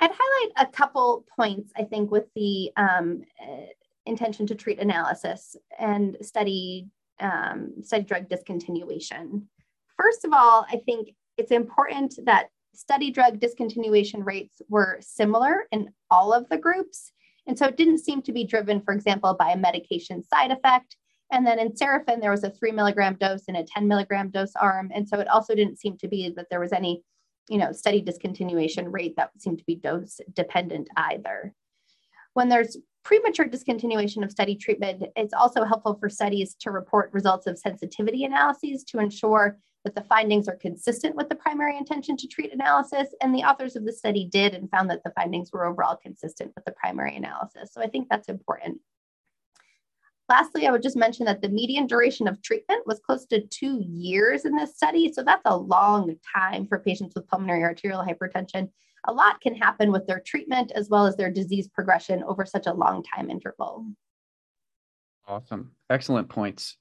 I'd 0.00 0.10
highlight 0.12 0.68
a 0.68 0.70
couple 0.70 1.24
points, 1.34 1.72
I 1.76 1.84
think, 1.84 2.10
with 2.10 2.26
the 2.36 2.70
um, 2.76 3.22
uh, 3.42 3.66
intention 4.04 4.46
to 4.46 4.54
treat 4.54 4.78
analysis 4.78 5.56
and 5.78 6.16
study 6.20 6.88
um, 7.20 7.72
study 7.82 8.04
drug 8.04 8.28
discontinuation. 8.28 9.42
First 9.96 10.24
of 10.24 10.32
all, 10.32 10.66
I 10.70 10.80
think 10.86 11.08
it's 11.36 11.50
important 11.50 12.14
that 12.26 12.50
study 12.74 13.10
drug 13.10 13.40
discontinuation 13.40 14.24
rates 14.24 14.62
were 14.68 14.98
similar 15.00 15.66
in 15.72 15.90
all 16.10 16.32
of 16.32 16.48
the 16.48 16.58
groups. 16.58 17.10
And 17.48 17.58
so 17.58 17.66
it 17.66 17.76
didn't 17.76 17.98
seem 17.98 18.22
to 18.22 18.32
be 18.32 18.44
driven, 18.44 18.80
for 18.80 18.94
example, 18.94 19.34
by 19.34 19.50
a 19.50 19.56
medication 19.56 20.22
side 20.22 20.52
effect. 20.52 20.96
And 21.30 21.46
then 21.46 21.58
in 21.58 21.72
Seraphin, 21.72 22.20
there 22.20 22.30
was 22.30 22.44
a 22.44 22.50
three 22.50 22.72
milligram 22.72 23.16
dose 23.16 23.44
and 23.48 23.56
a 23.56 23.64
10 23.64 23.86
milligram 23.86 24.30
dose 24.30 24.54
arm. 24.56 24.90
And 24.94 25.08
so 25.08 25.18
it 25.20 25.28
also 25.28 25.54
didn't 25.54 25.78
seem 25.78 25.98
to 25.98 26.08
be 26.08 26.30
that 26.30 26.46
there 26.50 26.60
was 26.60 26.72
any, 26.72 27.02
you 27.48 27.58
know, 27.58 27.72
study 27.72 28.02
discontinuation 28.02 28.86
rate 28.90 29.14
that 29.16 29.30
seemed 29.38 29.58
to 29.58 29.64
be 29.64 29.76
dose 29.76 30.20
dependent 30.32 30.88
either. 30.96 31.54
When 32.32 32.48
there's 32.48 32.78
premature 33.04 33.46
discontinuation 33.46 34.22
of 34.24 34.30
study 34.30 34.54
treatment, 34.54 35.02
it's 35.16 35.34
also 35.34 35.64
helpful 35.64 35.96
for 35.98 36.08
studies 36.08 36.54
to 36.60 36.70
report 36.70 37.12
results 37.12 37.46
of 37.46 37.58
sensitivity 37.58 38.24
analyses 38.24 38.84
to 38.84 38.98
ensure 38.98 39.58
that 39.84 39.94
the 39.94 40.02
findings 40.02 40.48
are 40.48 40.56
consistent 40.56 41.14
with 41.14 41.28
the 41.28 41.34
primary 41.34 41.76
intention 41.76 42.16
to 42.16 42.26
treat 42.26 42.52
analysis. 42.52 43.08
And 43.22 43.34
the 43.34 43.44
authors 43.44 43.76
of 43.76 43.84
the 43.84 43.92
study 43.92 44.28
did 44.30 44.54
and 44.54 44.70
found 44.70 44.90
that 44.90 45.02
the 45.04 45.12
findings 45.16 45.50
were 45.52 45.66
overall 45.66 45.96
consistent 45.96 46.52
with 46.54 46.64
the 46.64 46.72
primary 46.72 47.16
analysis. 47.16 47.72
So 47.72 47.80
I 47.80 47.86
think 47.86 48.08
that's 48.10 48.28
important. 48.28 48.78
Lastly, 50.28 50.66
I 50.66 50.70
would 50.70 50.82
just 50.82 50.96
mention 50.96 51.24
that 51.24 51.40
the 51.40 51.48
median 51.48 51.86
duration 51.86 52.28
of 52.28 52.42
treatment 52.42 52.86
was 52.86 53.00
close 53.00 53.24
to 53.26 53.46
two 53.46 53.80
years 53.80 54.44
in 54.44 54.54
this 54.54 54.76
study. 54.76 55.10
So 55.10 55.22
that's 55.22 55.42
a 55.46 55.56
long 55.56 56.16
time 56.36 56.66
for 56.66 56.78
patients 56.78 57.14
with 57.14 57.26
pulmonary 57.28 57.62
arterial 57.62 58.04
hypertension. 58.04 58.68
A 59.06 59.12
lot 59.12 59.40
can 59.40 59.54
happen 59.54 59.90
with 59.90 60.06
their 60.06 60.20
treatment 60.20 60.70
as 60.74 60.90
well 60.90 61.06
as 61.06 61.16
their 61.16 61.30
disease 61.30 61.68
progression 61.68 62.22
over 62.24 62.44
such 62.44 62.66
a 62.66 62.74
long 62.74 63.02
time 63.02 63.30
interval. 63.30 63.86
Awesome. 65.26 65.72
Excellent 65.88 66.28
points. 66.28 66.76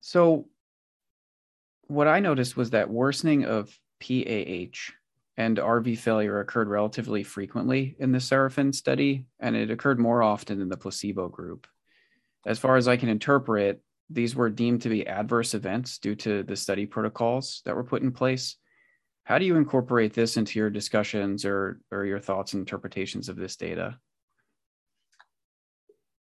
So, 0.00 0.46
what 1.86 2.06
I 2.06 2.20
noticed 2.20 2.56
was 2.56 2.70
that 2.70 2.90
worsening 2.90 3.44
of 3.44 3.76
PAH 4.00 4.92
and 5.36 5.58
RV 5.58 5.98
failure 5.98 6.40
occurred 6.40 6.68
relatively 6.68 7.22
frequently 7.22 7.96
in 7.98 8.12
the 8.12 8.18
Seraphin 8.18 8.74
study, 8.74 9.26
and 9.38 9.56
it 9.56 9.70
occurred 9.70 9.98
more 9.98 10.22
often 10.22 10.60
in 10.60 10.68
the 10.68 10.76
placebo 10.76 11.28
group. 11.28 11.66
As 12.46 12.58
far 12.58 12.76
as 12.76 12.88
I 12.88 12.96
can 12.96 13.08
interpret, 13.08 13.82
these 14.08 14.34
were 14.34 14.50
deemed 14.50 14.82
to 14.82 14.88
be 14.88 15.06
adverse 15.06 15.54
events 15.54 15.98
due 15.98 16.14
to 16.16 16.42
the 16.42 16.56
study 16.56 16.86
protocols 16.86 17.62
that 17.64 17.76
were 17.76 17.84
put 17.84 18.02
in 18.02 18.12
place. 18.12 18.56
How 19.24 19.38
do 19.38 19.44
you 19.44 19.56
incorporate 19.56 20.14
this 20.14 20.36
into 20.36 20.58
your 20.58 20.70
discussions 20.70 21.44
or, 21.44 21.80
or 21.92 22.04
your 22.04 22.18
thoughts 22.18 22.52
and 22.52 22.60
interpretations 22.60 23.28
of 23.28 23.36
this 23.36 23.56
data? 23.56 23.98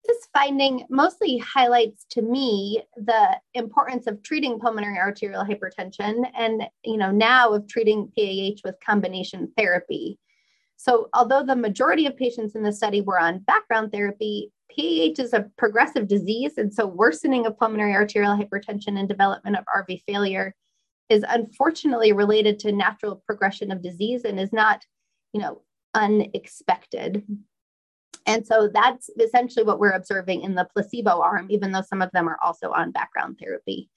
this 0.09 0.27
finding 0.33 0.85
mostly 0.89 1.37
highlights 1.37 2.05
to 2.09 2.21
me 2.21 2.81
the 2.97 3.37
importance 3.53 4.07
of 4.07 4.21
treating 4.23 4.59
pulmonary 4.59 4.97
arterial 4.97 5.45
hypertension 5.45 6.29
and 6.35 6.63
you 6.83 6.97
know 6.97 7.11
now 7.11 7.53
of 7.53 7.67
treating 7.67 8.11
PAH 8.17 8.61
with 8.63 8.75
combination 8.85 9.51
therapy. 9.55 10.17
So 10.77 11.09
although 11.13 11.43
the 11.43 11.55
majority 11.55 12.07
of 12.07 12.17
patients 12.17 12.55
in 12.55 12.63
the 12.63 12.73
study 12.73 13.01
were 13.01 13.19
on 13.19 13.39
background 13.39 13.91
therapy, 13.91 14.51
PAH 14.75 15.21
is 15.21 15.33
a 15.33 15.49
progressive 15.57 16.07
disease 16.07 16.57
and 16.57 16.73
so 16.73 16.85
worsening 16.85 17.45
of 17.45 17.57
pulmonary 17.57 17.93
arterial 17.93 18.37
hypertension 18.37 18.99
and 18.99 19.07
development 19.07 19.57
of 19.57 19.65
RV 19.65 20.03
failure 20.07 20.53
is 21.09 21.25
unfortunately 21.27 22.13
related 22.13 22.59
to 22.59 22.71
natural 22.71 23.21
progression 23.25 23.71
of 23.71 23.81
disease 23.81 24.25
and 24.25 24.39
is 24.39 24.53
not, 24.53 24.85
you 25.33 25.41
know, 25.41 25.61
unexpected. 25.95 27.25
And 28.25 28.45
so 28.45 28.69
that's 28.71 29.09
essentially 29.19 29.65
what 29.65 29.79
we're 29.79 29.91
observing 29.91 30.41
in 30.41 30.53
the 30.53 30.67
placebo 30.71 31.21
arm, 31.21 31.47
even 31.49 31.71
though 31.71 31.81
some 31.81 32.01
of 32.01 32.11
them 32.11 32.29
are 32.29 32.37
also 32.43 32.71
on 32.71 32.91
background 32.91 33.37
therapy. 33.41 33.89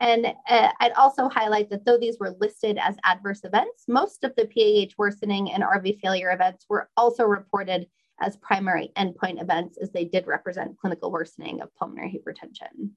And 0.00 0.26
uh, 0.48 0.70
I'd 0.80 0.92
also 0.92 1.28
highlight 1.28 1.70
that 1.70 1.84
though 1.84 1.98
these 1.98 2.18
were 2.18 2.36
listed 2.40 2.78
as 2.80 2.96
adverse 3.04 3.40
events, 3.44 3.84
most 3.88 4.24
of 4.24 4.32
the 4.36 4.46
PAH 4.46 4.94
worsening 4.96 5.52
and 5.52 5.62
RV 5.62 6.00
failure 6.00 6.30
events 6.32 6.66
were 6.68 6.88
also 6.96 7.24
reported 7.24 7.86
as 8.20 8.36
primary 8.36 8.90
endpoint 8.96 9.40
events 9.40 9.78
as 9.78 9.90
they 9.90 10.04
did 10.04 10.26
represent 10.26 10.78
clinical 10.78 11.10
worsening 11.10 11.60
of 11.60 11.74
pulmonary 11.76 12.10
hypertension. 12.10 12.90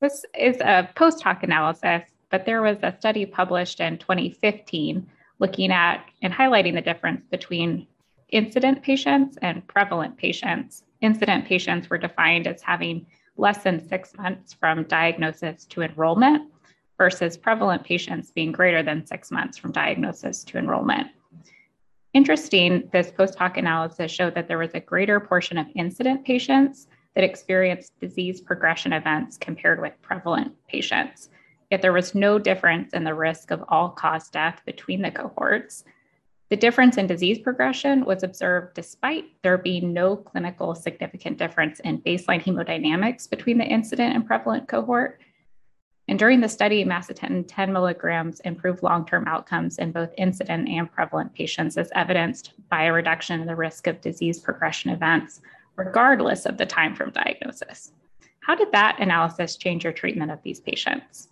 This 0.00 0.24
is 0.38 0.56
a 0.60 0.88
post 0.94 1.22
hoc 1.22 1.42
analysis, 1.42 2.02
but 2.30 2.44
there 2.44 2.62
was 2.62 2.78
a 2.82 2.94
study 2.98 3.24
published 3.24 3.80
in 3.80 3.98
2015 3.98 5.06
looking 5.38 5.70
at 5.70 6.04
and 6.22 6.32
highlighting 6.32 6.74
the 6.74 6.80
difference 6.80 7.24
between 7.30 7.86
incident 8.30 8.82
patients 8.82 9.38
and 9.42 9.66
prevalent 9.68 10.16
patients. 10.16 10.82
Incident 11.00 11.46
patients 11.46 11.88
were 11.88 11.98
defined 11.98 12.46
as 12.46 12.62
having 12.62 13.06
less 13.36 13.62
than 13.62 13.86
six 13.88 14.16
months 14.16 14.52
from 14.54 14.84
diagnosis 14.84 15.64
to 15.66 15.82
enrollment 15.82 16.50
versus 16.98 17.36
prevalent 17.36 17.84
patients 17.84 18.30
being 18.30 18.52
greater 18.52 18.82
than 18.82 19.06
six 19.06 19.30
months 19.30 19.58
from 19.58 19.72
diagnosis 19.72 20.42
to 20.44 20.58
enrollment. 20.58 21.08
Interesting, 22.16 22.88
this 22.94 23.10
post 23.10 23.34
hoc 23.34 23.58
analysis 23.58 24.10
showed 24.10 24.34
that 24.36 24.48
there 24.48 24.56
was 24.56 24.72
a 24.72 24.80
greater 24.80 25.20
portion 25.20 25.58
of 25.58 25.66
incident 25.74 26.24
patients 26.24 26.86
that 27.14 27.22
experienced 27.22 27.92
disease 28.00 28.40
progression 28.40 28.94
events 28.94 29.36
compared 29.36 29.82
with 29.82 30.00
prevalent 30.00 30.54
patients. 30.66 31.28
Yet 31.70 31.82
there 31.82 31.92
was 31.92 32.14
no 32.14 32.38
difference 32.38 32.94
in 32.94 33.04
the 33.04 33.12
risk 33.12 33.50
of 33.50 33.62
all 33.68 33.90
cause 33.90 34.30
death 34.30 34.62
between 34.64 35.02
the 35.02 35.10
cohorts, 35.10 35.84
the 36.48 36.56
difference 36.56 36.96
in 36.96 37.06
disease 37.06 37.38
progression 37.38 38.06
was 38.06 38.22
observed 38.22 38.74
despite 38.74 39.24
there 39.42 39.58
being 39.58 39.92
no 39.92 40.16
clinical 40.16 40.74
significant 40.74 41.36
difference 41.36 41.80
in 41.80 42.00
baseline 42.00 42.42
hemodynamics 42.42 43.28
between 43.28 43.58
the 43.58 43.64
incident 43.64 44.14
and 44.14 44.26
prevalent 44.26 44.68
cohort. 44.68 45.20
And 46.08 46.18
during 46.18 46.40
the 46.40 46.48
study, 46.48 46.84
macitentan 46.84 47.44
10 47.48 47.72
milligrams 47.72 48.38
improved 48.40 48.82
long 48.82 49.04
term 49.04 49.26
outcomes 49.26 49.78
in 49.78 49.90
both 49.90 50.10
incident 50.16 50.68
and 50.68 50.90
prevalent 50.90 51.34
patients, 51.34 51.76
as 51.76 51.90
evidenced 51.94 52.52
by 52.70 52.84
a 52.84 52.92
reduction 52.92 53.40
in 53.40 53.46
the 53.46 53.56
risk 53.56 53.88
of 53.88 54.00
disease 54.00 54.38
progression 54.38 54.92
events, 54.92 55.40
regardless 55.74 56.46
of 56.46 56.58
the 56.58 56.66
time 56.66 56.94
from 56.94 57.10
diagnosis. 57.10 57.92
How 58.40 58.54
did 58.54 58.70
that 58.70 59.00
analysis 59.00 59.56
change 59.56 59.82
your 59.82 59.92
treatment 59.92 60.30
of 60.30 60.40
these 60.44 60.60
patients? 60.60 61.28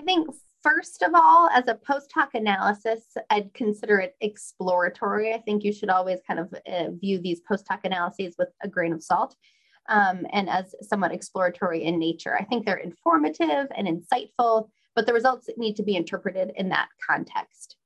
I 0.00 0.02
think 0.02 0.28
first 0.64 1.02
of 1.02 1.12
all, 1.14 1.48
as 1.50 1.68
a 1.68 1.76
post 1.76 2.10
hoc 2.12 2.30
analysis, 2.34 3.16
I'd 3.30 3.54
consider 3.54 4.00
it 4.00 4.16
exploratory. 4.20 5.32
I 5.32 5.38
think 5.38 5.62
you 5.62 5.72
should 5.72 5.90
always 5.90 6.18
kind 6.26 6.40
of 6.40 6.52
uh, 6.66 6.90
view 6.90 7.20
these 7.20 7.40
post 7.40 7.66
hoc 7.68 7.84
analyses 7.84 8.34
with 8.36 8.48
a 8.64 8.68
grain 8.68 8.92
of 8.92 9.04
salt 9.04 9.36
um, 9.88 10.26
and 10.32 10.48
as 10.48 10.74
somewhat 10.82 11.12
exploratory 11.12 11.84
in 11.84 11.98
nature. 11.98 12.36
I 12.38 12.44
think 12.44 12.64
they're 12.64 12.76
informative 12.76 13.66
and 13.76 13.88
insightful, 13.88 14.68
but 14.94 15.06
the 15.06 15.12
results 15.12 15.48
need 15.56 15.76
to 15.76 15.82
be 15.82 15.96
interpreted 15.96 16.52
in 16.56 16.68
that 16.70 16.88
context. 17.06 17.76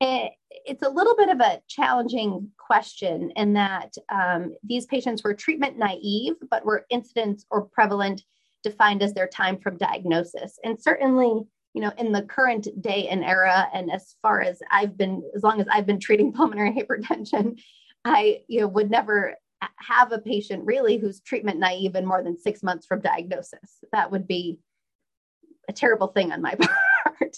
It, 0.00 0.32
it's 0.50 0.82
a 0.82 0.90
little 0.90 1.16
bit 1.16 1.28
of 1.28 1.40
a 1.40 1.60
challenging 1.68 2.50
question 2.58 3.30
in 3.36 3.52
that 3.54 3.94
um, 4.10 4.54
these 4.64 4.86
patients 4.86 5.22
were 5.22 5.34
treatment 5.34 5.78
naive, 5.78 6.34
but 6.50 6.64
were 6.64 6.86
incidence 6.90 7.46
or 7.50 7.62
prevalent 7.62 8.22
defined 8.62 9.02
as 9.02 9.14
their 9.14 9.26
time 9.26 9.58
from 9.58 9.76
diagnosis. 9.76 10.58
And 10.64 10.80
certainly, 10.80 11.42
you 11.74 11.80
know, 11.80 11.92
in 11.98 12.12
the 12.12 12.22
current 12.22 12.68
day 12.80 13.08
and 13.08 13.24
era, 13.24 13.68
and 13.72 13.90
as 13.90 14.16
far 14.22 14.40
as 14.40 14.60
I've 14.70 14.96
been, 14.96 15.22
as 15.34 15.42
long 15.42 15.60
as 15.60 15.66
I've 15.70 15.86
been 15.86 16.00
treating 16.00 16.32
pulmonary 16.32 16.72
hypertension, 16.90 17.60
I, 18.04 18.42
you 18.48 18.60
know, 18.60 18.68
would 18.68 18.90
never 18.90 19.36
have 19.76 20.12
a 20.12 20.18
patient 20.18 20.64
really 20.64 20.98
who's 20.98 21.20
treatment 21.20 21.58
naive 21.58 21.94
and 21.94 22.06
more 22.06 22.22
than 22.22 22.38
six 22.38 22.62
months 22.62 22.86
from 22.86 23.00
diagnosis. 23.00 23.78
That 23.92 24.10
would 24.10 24.26
be 24.26 24.58
a 25.68 25.72
terrible 25.72 26.08
thing 26.08 26.32
on 26.32 26.42
my 26.42 26.54
part. 27.04 27.36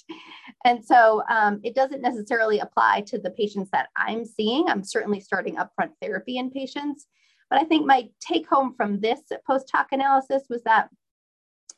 and 0.65 0.85
so 0.85 1.23
um, 1.29 1.61
it 1.63 1.75
doesn't 1.75 2.03
necessarily 2.03 2.59
apply 2.61 3.03
to 3.03 3.19
the 3.19 3.31
patients 3.31 3.71
that 3.73 3.89
I'm 3.97 4.25
seeing. 4.25 4.69
I'm 4.69 4.85
certainly 4.85 5.21
starting 5.21 5.57
upfront 5.57 5.91
therapy 6.01 6.39
in 6.39 6.51
patients. 6.51 7.07
But 7.51 7.61
I 7.61 7.65
think 7.65 7.87
my 7.87 8.09
take 8.21 8.49
home 8.49 8.75
from 8.77 9.01
this 9.01 9.21
post 9.47 9.71
hoc 9.73 9.89
analysis 9.93 10.45
was 10.49 10.63
that 10.65 10.89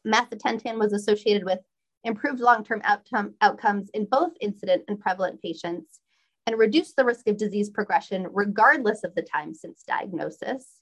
macitentan 0.06 0.78
was 0.78 0.92
associated 0.92 1.44
with 1.44 1.58
improved 2.04 2.40
long-term 2.40 2.80
outcome, 2.84 3.34
outcomes 3.40 3.90
in 3.92 4.06
both 4.06 4.32
incident 4.40 4.84
and 4.88 5.00
prevalent 5.00 5.42
patients, 5.42 6.00
and 6.46 6.58
reduce 6.58 6.92
the 6.92 7.04
risk 7.04 7.26
of 7.28 7.36
disease 7.36 7.70
progression 7.70 8.26
regardless 8.32 9.04
of 9.04 9.14
the 9.14 9.22
time 9.22 9.54
since 9.54 9.82
diagnosis. 9.86 10.80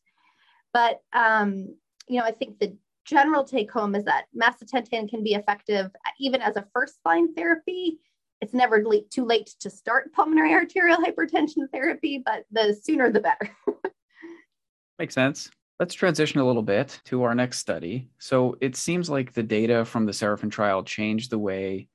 But 0.73 1.01
um, 1.13 1.75
you 2.09 2.19
know, 2.19 2.25
I 2.25 2.33
think 2.33 2.59
the 2.59 2.77
general 3.05 3.45
take 3.45 3.71
home 3.71 3.95
is 3.95 4.05
that 4.05 4.27
macitentan 4.39 5.09
can 5.09 5.23
be 5.23 5.35
effective 5.35 5.91
even 6.19 6.41
as 6.41 6.57
a 6.57 6.67
first 6.73 6.99
line 7.05 7.35
therapy. 7.35 7.99
It's 8.41 8.55
never 8.55 8.85
late, 8.85 9.11
too 9.11 9.25
late 9.25 9.55
to 9.61 9.71
start 9.71 10.13
pulmonary 10.13 10.53
arterial 10.53 10.99
hypertension 10.99 11.71
therapy, 11.73 12.23
but 12.25 12.45
the 12.51 12.79
sooner 12.83 13.11
the 13.11 13.21
better. 13.21 13.51
Makes 14.99 15.15
sense. 15.15 15.51
Let's 15.81 15.95
transition 15.95 16.41
a 16.41 16.47
little 16.47 16.63
bit 16.63 17.01
to 17.07 17.23
our 17.25 17.35
next 17.35 17.59
study. 17.59 18.09
So 18.19 18.57
it 18.61 18.77
seems 18.77 19.11
like 19.11 19.33
the 19.33 19.43
data 19.43 19.85
from 19.85 20.07
the 20.07 20.13
Seraphin 20.13 20.51
trial 20.51 20.85
changed 20.85 21.31
the 21.31 21.39
way 21.39 21.89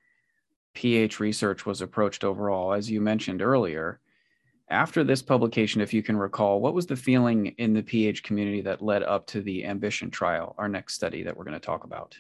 PH 0.80 1.20
research 1.20 1.66
was 1.66 1.82
approached 1.82 2.24
overall, 2.24 2.72
as 2.72 2.90
you 2.90 3.02
mentioned 3.02 3.42
earlier. 3.42 4.00
After 4.70 5.04
this 5.04 5.22
publication, 5.22 5.82
if 5.82 5.94
you 5.94 6.02
can 6.02 6.16
recall, 6.16 6.62
what 6.62 6.74
was 6.74 6.88
the 6.88 6.96
feeling 6.96 7.48
in 7.58 7.74
the 7.74 7.84
PH 7.84 8.24
community 8.24 8.62
that 8.62 8.82
led 8.82 9.04
up 9.04 9.28
to 9.28 9.42
the 9.42 9.66
Ambition 9.66 10.10
trial, 10.10 10.56
our 10.58 10.70
next 10.70 10.94
study 10.94 11.22
that 11.24 11.36
we're 11.36 11.44
going 11.44 11.60
to 11.60 11.60
talk 11.60 11.84
about? 11.84 12.18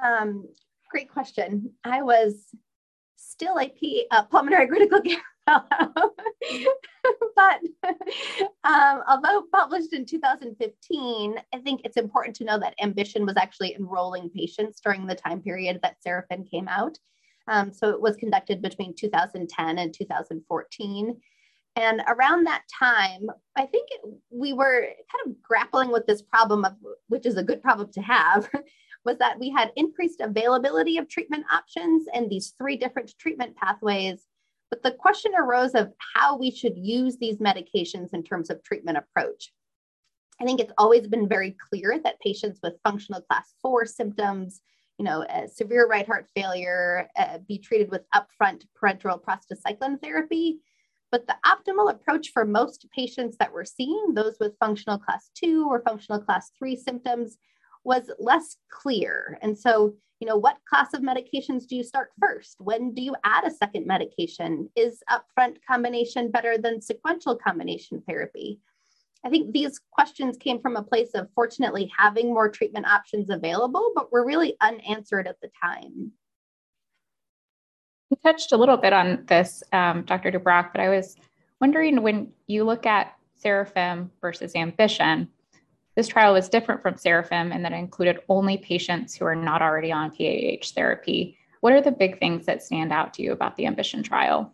Um, 0.00 0.46
great 0.88 1.10
question. 1.10 1.72
I 1.82 2.02
was 2.02 2.44
still 3.16 3.58
a 3.58 3.68
P, 3.68 4.06
uh, 4.12 4.22
pulmonary 4.22 4.68
critical 4.68 5.00
care 5.00 5.18
fellow, 5.44 6.14
um, 8.78 9.02
although 9.08 9.44
published 9.52 9.92
in 9.92 10.06
2015, 10.06 11.34
I 11.52 11.58
think 11.58 11.80
it's 11.82 11.96
important 11.96 12.36
to 12.36 12.44
know 12.44 12.58
that 12.60 12.74
Ambition 12.80 13.26
was 13.26 13.36
actually 13.36 13.74
enrolling 13.74 14.30
patients 14.30 14.80
during 14.80 15.06
the 15.06 15.16
time 15.16 15.42
period 15.42 15.80
that 15.82 15.96
Seraphin 16.06 16.48
came 16.48 16.68
out. 16.68 16.96
Um, 17.48 17.72
so 17.72 17.90
it 17.90 18.00
was 18.00 18.16
conducted 18.16 18.62
between 18.62 18.94
2010 18.94 19.78
and 19.78 19.92
2014. 19.92 21.20
And 21.74 22.02
around 22.08 22.44
that 22.44 22.62
time, 22.78 23.26
I 23.56 23.66
think 23.66 23.88
we 24.30 24.52
were 24.52 24.82
kind 24.82 25.26
of 25.26 25.42
grappling 25.42 25.90
with 25.90 26.06
this 26.06 26.22
problem 26.22 26.64
of, 26.64 26.74
which 27.08 27.26
is 27.26 27.36
a 27.36 27.42
good 27.42 27.62
problem 27.62 27.90
to 27.92 28.00
have, 28.00 28.48
was 29.04 29.18
that 29.18 29.40
we 29.40 29.50
had 29.50 29.72
increased 29.74 30.20
availability 30.20 30.98
of 30.98 31.08
treatment 31.08 31.46
options 31.52 32.06
and 32.14 32.30
these 32.30 32.54
three 32.58 32.76
different 32.76 33.12
treatment 33.18 33.56
pathways. 33.56 34.26
But 34.70 34.82
the 34.82 34.92
question 34.92 35.32
arose 35.36 35.74
of 35.74 35.92
how 36.14 36.36
we 36.36 36.50
should 36.50 36.76
use 36.76 37.16
these 37.16 37.38
medications 37.38 38.12
in 38.12 38.22
terms 38.22 38.50
of 38.50 38.62
treatment 38.62 38.98
approach. 38.98 39.52
I 40.40 40.44
think 40.44 40.60
it's 40.60 40.72
always 40.78 41.08
been 41.08 41.28
very 41.28 41.56
clear 41.68 41.98
that 42.04 42.20
patients 42.20 42.60
with 42.62 42.80
functional 42.84 43.22
class 43.22 43.54
four 43.60 43.86
symptoms, 43.86 44.60
you 44.98 45.04
know, 45.04 45.24
severe 45.52 45.86
right 45.88 46.06
heart 46.06 46.26
failure, 46.34 47.08
uh, 47.16 47.38
be 47.48 47.58
treated 47.58 47.90
with 47.90 48.02
upfront 48.14 48.64
parenteral 48.80 49.20
prostacyclin 49.22 50.00
therapy. 50.00 50.60
But 51.10 51.26
the 51.26 51.36
optimal 51.46 51.90
approach 51.90 52.30
for 52.32 52.44
most 52.44 52.86
patients 52.94 53.36
that 53.38 53.52
we're 53.52 53.64
seeing, 53.64 54.12
those 54.14 54.36
with 54.38 54.58
functional 54.60 54.98
class 54.98 55.30
two 55.34 55.66
or 55.68 55.80
functional 55.80 56.20
class 56.20 56.50
three 56.58 56.76
symptoms, 56.76 57.38
was 57.84 58.10
less 58.18 58.56
clear. 58.70 59.38
And 59.40 59.58
so, 59.58 59.94
you 60.20 60.26
know, 60.26 60.36
what 60.36 60.58
class 60.68 60.94
of 60.94 61.00
medications 61.00 61.66
do 61.66 61.76
you 61.76 61.84
start 61.84 62.10
first? 62.20 62.56
When 62.60 62.92
do 62.92 63.02
you 63.02 63.14
add 63.24 63.44
a 63.44 63.50
second 63.50 63.86
medication? 63.86 64.68
Is 64.74 65.02
upfront 65.10 65.56
combination 65.66 66.30
better 66.30 66.58
than 66.58 66.80
sequential 66.80 67.36
combination 67.36 68.02
therapy? 68.08 68.58
I 69.24 69.30
think 69.30 69.52
these 69.52 69.80
questions 69.92 70.36
came 70.36 70.60
from 70.60 70.76
a 70.76 70.82
place 70.82 71.10
of 71.14 71.28
fortunately 71.34 71.90
having 71.96 72.28
more 72.28 72.48
treatment 72.48 72.86
options 72.86 73.30
available, 73.30 73.92
but 73.94 74.12
were 74.12 74.24
really 74.24 74.56
unanswered 74.60 75.26
at 75.28 75.40
the 75.40 75.50
time. 75.62 76.12
You 78.10 78.16
touched 78.24 78.52
a 78.52 78.56
little 78.56 78.76
bit 78.76 78.92
on 78.92 79.24
this, 79.26 79.62
um, 79.72 80.02
Dr. 80.02 80.32
DuBrock, 80.32 80.70
but 80.72 80.80
I 80.80 80.88
was 80.88 81.16
wondering 81.60 82.02
when 82.02 82.32
you 82.46 82.64
look 82.64 82.86
at 82.86 83.14
Seraphin 83.44 84.08
versus 84.20 84.54
Ambition, 84.54 85.28
this 85.98 86.06
trial 86.06 86.32
was 86.32 86.48
different 86.48 86.80
from 86.80 86.94
Seraphin 86.94 87.52
in 87.52 87.60
that 87.62 87.72
it 87.72 87.74
included 87.74 88.20
only 88.28 88.56
patients 88.56 89.16
who 89.16 89.24
are 89.24 89.34
not 89.34 89.62
already 89.62 89.90
on 89.90 90.12
PAH 90.12 90.70
therapy. 90.72 91.36
What 91.60 91.72
are 91.72 91.80
the 91.80 91.90
big 91.90 92.20
things 92.20 92.46
that 92.46 92.62
stand 92.62 92.92
out 92.92 93.12
to 93.14 93.22
you 93.22 93.32
about 93.32 93.56
the 93.56 93.66
Ambition 93.66 94.04
trial? 94.04 94.52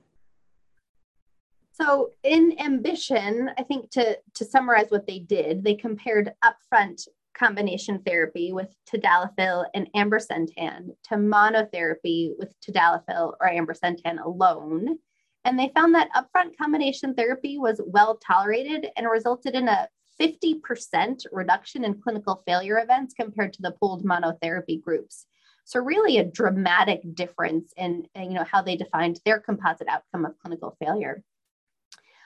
So 1.73 2.13
in 2.23 2.59
Ambition, 2.59 3.51
I 3.59 3.63
think 3.63 3.91
to, 3.91 4.19
to 4.37 4.45
summarize 4.47 4.87
what 4.89 5.07
they 5.07 5.19
did, 5.19 5.63
they 5.63 5.75
compared 5.75 6.33
upfront 6.43 7.07
combination 7.35 7.99
therapy 8.07 8.55
with 8.55 8.75
tadalafil 8.91 9.67
and 9.75 9.87
ambrisentan 9.95 10.97
to 11.09 11.17
monotherapy 11.17 12.31
with 12.39 12.55
tadalafil 12.63 13.35
or 13.39 13.51
ambrisentan 13.51 14.25
alone. 14.25 14.97
And 15.45 15.59
they 15.59 15.71
found 15.75 15.95
that 15.95 16.09
upfront 16.17 16.57
combination 16.57 17.13
therapy 17.13 17.59
was 17.59 17.83
well 17.85 18.17
tolerated 18.17 18.87
and 18.97 19.07
resulted 19.11 19.55
in 19.55 19.69
a 19.69 19.89
50% 20.21 21.27
reduction 21.33 21.85
in 21.85 22.01
clinical 22.01 22.43
failure 22.47 22.79
events 22.79 23.15
compared 23.15 23.53
to 23.55 23.63
the 23.63 23.73
pooled 23.73 24.05
monotherapy 24.05 24.81
groups. 24.81 25.27
So 25.65 25.81
really 25.81 26.19
a 26.19 26.25
dramatic 26.25 27.01
difference 27.15 27.73
in, 27.77 28.07
you 28.15 28.31
know, 28.31 28.45
how 28.45 28.63
they 28.63 28.77
defined 28.77 29.21
their 29.25 29.41
composite 29.41 29.89
outcome 29.89 30.27
of 30.27 30.39
clinical 30.39 30.77
failure. 30.83 31.23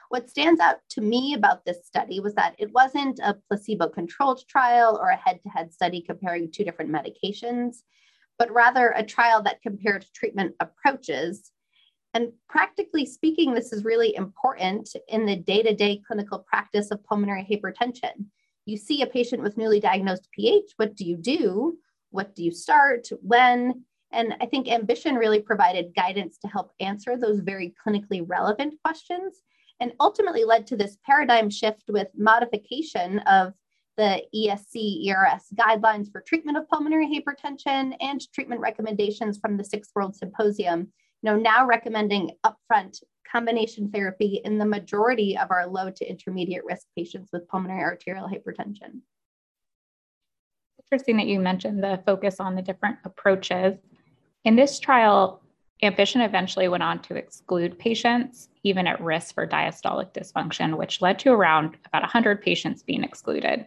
What 0.09 0.31
stands 0.31 0.61
out 0.61 0.77
to 0.91 1.01
me 1.01 1.35
about 1.35 1.65
this 1.65 1.87
study 1.87 2.19
was 2.19 2.35
that 2.35 2.57
it 2.59 2.73
wasn't 2.73 3.21
a 3.21 3.37
placebo 3.49 3.89
controlled 3.89 4.43
trial 4.49 4.99
or 5.01 5.11
a 5.11 5.17
head 5.17 5.41
to 5.43 5.49
head 5.51 5.73
study 5.73 6.01
comparing 6.01 6.51
two 6.51 6.65
different 6.65 6.91
medications, 6.91 7.83
but 8.39 8.51
rather 8.51 8.89
a 8.97 9.03
trial 9.05 9.43
that 9.43 9.63
compared 9.63 10.07
treatment 10.15 10.55
approaches 10.61 11.53
and 12.15 12.33
practically 12.49 13.05
speaking, 13.05 13.55
this 13.55 13.73
is 13.73 13.85
really 13.85 14.15
important 14.15 14.95
in 15.09 15.27
the 15.27 15.37
day 15.37 15.63
to 15.63 15.75
day 15.75 16.01
clinical 16.07 16.39
practice 16.39 16.91
of 16.91 17.05
pulmonary 17.05 17.47
hypertension. 17.49 18.27
You 18.67 18.77
see 18.77 19.03
a 19.03 19.07
patient 19.07 19.43
with 19.43 19.57
newly 19.57 19.81
diagnosed 19.81 20.29
PH, 20.33 20.73
what 20.77 20.95
do 20.95 21.05
you 21.05 21.17
do? 21.17 21.79
What 22.11 22.35
do 22.35 22.43
you 22.43 22.51
start? 22.51 23.09
When? 23.21 23.85
And 24.11 24.35
I 24.41 24.47
think 24.47 24.69
Ambition 24.69 25.17
really 25.17 25.41
provided 25.41 25.95
guidance 25.95 26.39
to 26.39 26.49
help 26.49 26.73
answer 26.81 27.17
those 27.17 27.41
very 27.41 27.75
clinically 27.87 28.25
relevant 28.27 28.75
questions 28.83 29.43
and 29.81 29.93
ultimately 30.01 30.45
led 30.45 30.67
to 30.69 30.77
this 30.77 30.97
paradigm 31.05 31.51
shift 31.51 31.85
with 31.89 32.09
modification 32.17 33.19
of 33.21 33.53
the 33.99 34.23
ESC 34.35 35.07
ERS 35.09 35.47
guidelines 35.55 36.11
for 36.11 36.21
treatment 36.21 36.57
of 36.57 36.69
pulmonary 36.69 37.07
hypertension 37.07 37.95
and 38.01 38.33
treatment 38.33 38.61
recommendations 38.61 39.39
from 39.39 39.57
the 39.57 39.65
Sixth 39.65 39.91
World 39.95 40.15
Symposium 40.17 40.89
you 41.23 41.31
know, 41.31 41.37
now 41.37 41.67
recommending 41.67 42.33
upfront 42.45 43.03
combination 43.31 43.91
therapy 43.91 44.41
in 44.45 44.59
the 44.59 44.65
majority 44.65 45.37
of 45.37 45.51
our 45.51 45.67
low 45.67 45.91
to 45.91 46.09
intermediate 46.09 46.65
risk 46.65 46.87
patients 46.97 47.31
with 47.33 47.49
pulmonary 47.49 47.83
arterial 47.83 48.29
hypertension. 48.29 49.01
Interesting 50.81 51.19
that 51.19 51.27
you 51.27 51.39
mentioned 51.39 51.83
the 51.83 52.03
focus 52.07 52.41
on 52.41 52.55
the 52.55 52.63
different 52.63 52.97
approaches. 53.05 53.77
In 54.45 54.57
this 54.57 54.79
trial, 54.79 55.43
Ambition 55.83 56.23
eventually 56.23 56.67
went 56.67 56.83
on 56.83 57.01
to 57.03 57.15
exclude 57.15 57.79
patients 57.79 58.49
even 58.65 58.87
at 58.87 59.01
risk 59.01 59.35
for 59.35 59.47
diastolic 59.47 60.13
dysfunction, 60.13 60.77
which 60.77 61.01
led 61.01 61.19
to 61.21 61.31
around 61.31 61.77
about 61.87 62.03
100 62.03 62.43
patients 62.43 62.83
being 62.83 63.05
excluded. 63.05 63.67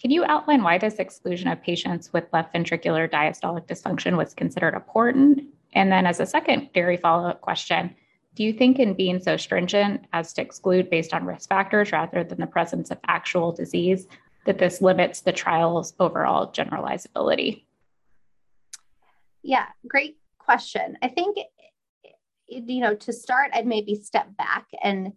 Can 0.00 0.10
you 0.10 0.24
outline 0.24 0.62
why 0.62 0.76
this 0.78 0.96
exclusion 0.96 1.48
of 1.48 1.62
patients 1.62 2.12
with 2.12 2.24
left 2.32 2.54
ventricular 2.54 3.10
diastolic 3.10 3.66
dysfunction 3.66 4.16
was 4.16 4.34
considered 4.34 4.74
important 4.74 5.44
and 5.72 5.90
then, 5.90 6.06
as 6.06 6.20
a 6.20 6.26
secondary 6.26 6.96
follow 6.96 7.28
up 7.28 7.40
question, 7.40 7.94
do 8.34 8.44
you 8.44 8.52
think 8.52 8.78
in 8.78 8.94
being 8.94 9.20
so 9.20 9.36
stringent 9.36 10.04
as 10.12 10.32
to 10.34 10.42
exclude 10.42 10.90
based 10.90 11.12
on 11.12 11.24
risk 11.24 11.48
factors 11.48 11.92
rather 11.92 12.22
than 12.24 12.38
the 12.40 12.46
presence 12.46 12.90
of 12.90 12.98
actual 13.06 13.52
disease, 13.52 14.06
that 14.46 14.58
this 14.58 14.80
limits 14.80 15.20
the 15.20 15.32
trial's 15.32 15.94
overall 16.00 16.50
generalizability? 16.52 17.64
Yeah, 19.42 19.66
great 19.86 20.16
question. 20.38 20.96
I 21.02 21.08
think, 21.08 21.38
you 22.46 22.80
know, 22.80 22.94
to 22.94 23.12
start, 23.12 23.50
I'd 23.52 23.66
maybe 23.66 23.94
step 23.94 24.28
back 24.36 24.66
and 24.82 25.12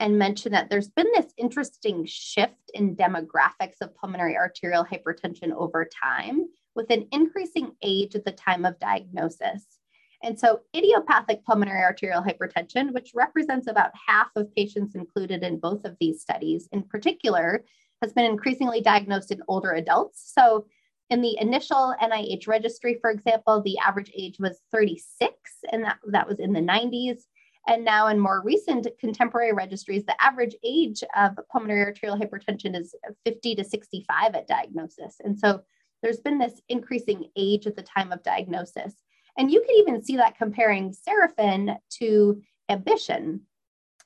and 0.00 0.16
mention 0.16 0.52
that 0.52 0.70
there's 0.70 0.88
been 0.88 1.10
this 1.12 1.32
interesting 1.36 2.04
shift 2.06 2.70
in 2.72 2.94
demographics 2.94 3.80
of 3.80 3.94
pulmonary 3.96 4.36
arterial 4.36 4.84
hypertension 4.84 5.52
over 5.52 5.84
time 5.84 6.46
with 6.76 6.88
an 6.90 7.08
increasing 7.10 7.72
age 7.82 8.14
at 8.14 8.24
the 8.24 8.30
time 8.30 8.64
of 8.64 8.78
diagnosis. 8.78 9.77
And 10.22 10.38
so, 10.38 10.60
idiopathic 10.74 11.44
pulmonary 11.44 11.82
arterial 11.82 12.22
hypertension, 12.22 12.92
which 12.92 13.12
represents 13.14 13.68
about 13.68 13.92
half 14.06 14.28
of 14.34 14.52
patients 14.54 14.94
included 14.94 15.44
in 15.44 15.60
both 15.60 15.84
of 15.84 15.96
these 16.00 16.20
studies, 16.20 16.68
in 16.72 16.82
particular, 16.82 17.64
has 18.02 18.12
been 18.12 18.24
increasingly 18.24 18.80
diagnosed 18.80 19.30
in 19.30 19.42
older 19.48 19.72
adults. 19.72 20.32
So, 20.34 20.66
in 21.10 21.22
the 21.22 21.38
initial 21.40 21.94
NIH 22.02 22.48
registry, 22.48 22.98
for 23.00 23.10
example, 23.10 23.62
the 23.62 23.78
average 23.78 24.10
age 24.14 24.38
was 24.38 24.60
36, 24.72 25.32
and 25.72 25.84
that, 25.84 25.98
that 26.08 26.28
was 26.28 26.38
in 26.38 26.52
the 26.52 26.60
90s. 26.60 27.22
And 27.66 27.84
now, 27.84 28.08
in 28.08 28.18
more 28.18 28.42
recent 28.44 28.88
contemporary 28.98 29.52
registries, 29.52 30.04
the 30.04 30.20
average 30.20 30.56
age 30.64 31.02
of 31.16 31.38
pulmonary 31.52 31.84
arterial 31.84 32.18
hypertension 32.18 32.76
is 32.76 32.94
50 33.24 33.54
to 33.54 33.64
65 33.64 34.34
at 34.34 34.48
diagnosis. 34.48 35.16
And 35.22 35.38
so, 35.38 35.62
there's 36.02 36.20
been 36.20 36.38
this 36.38 36.60
increasing 36.68 37.28
age 37.36 37.66
at 37.66 37.76
the 37.76 37.82
time 37.82 38.12
of 38.12 38.22
diagnosis. 38.22 38.94
And 39.38 39.50
you 39.50 39.60
could 39.60 39.76
even 39.76 40.02
see 40.02 40.16
that 40.16 40.36
comparing 40.36 40.92
Seraphin 40.92 41.76
to 41.98 42.42
Ambition. 42.68 43.42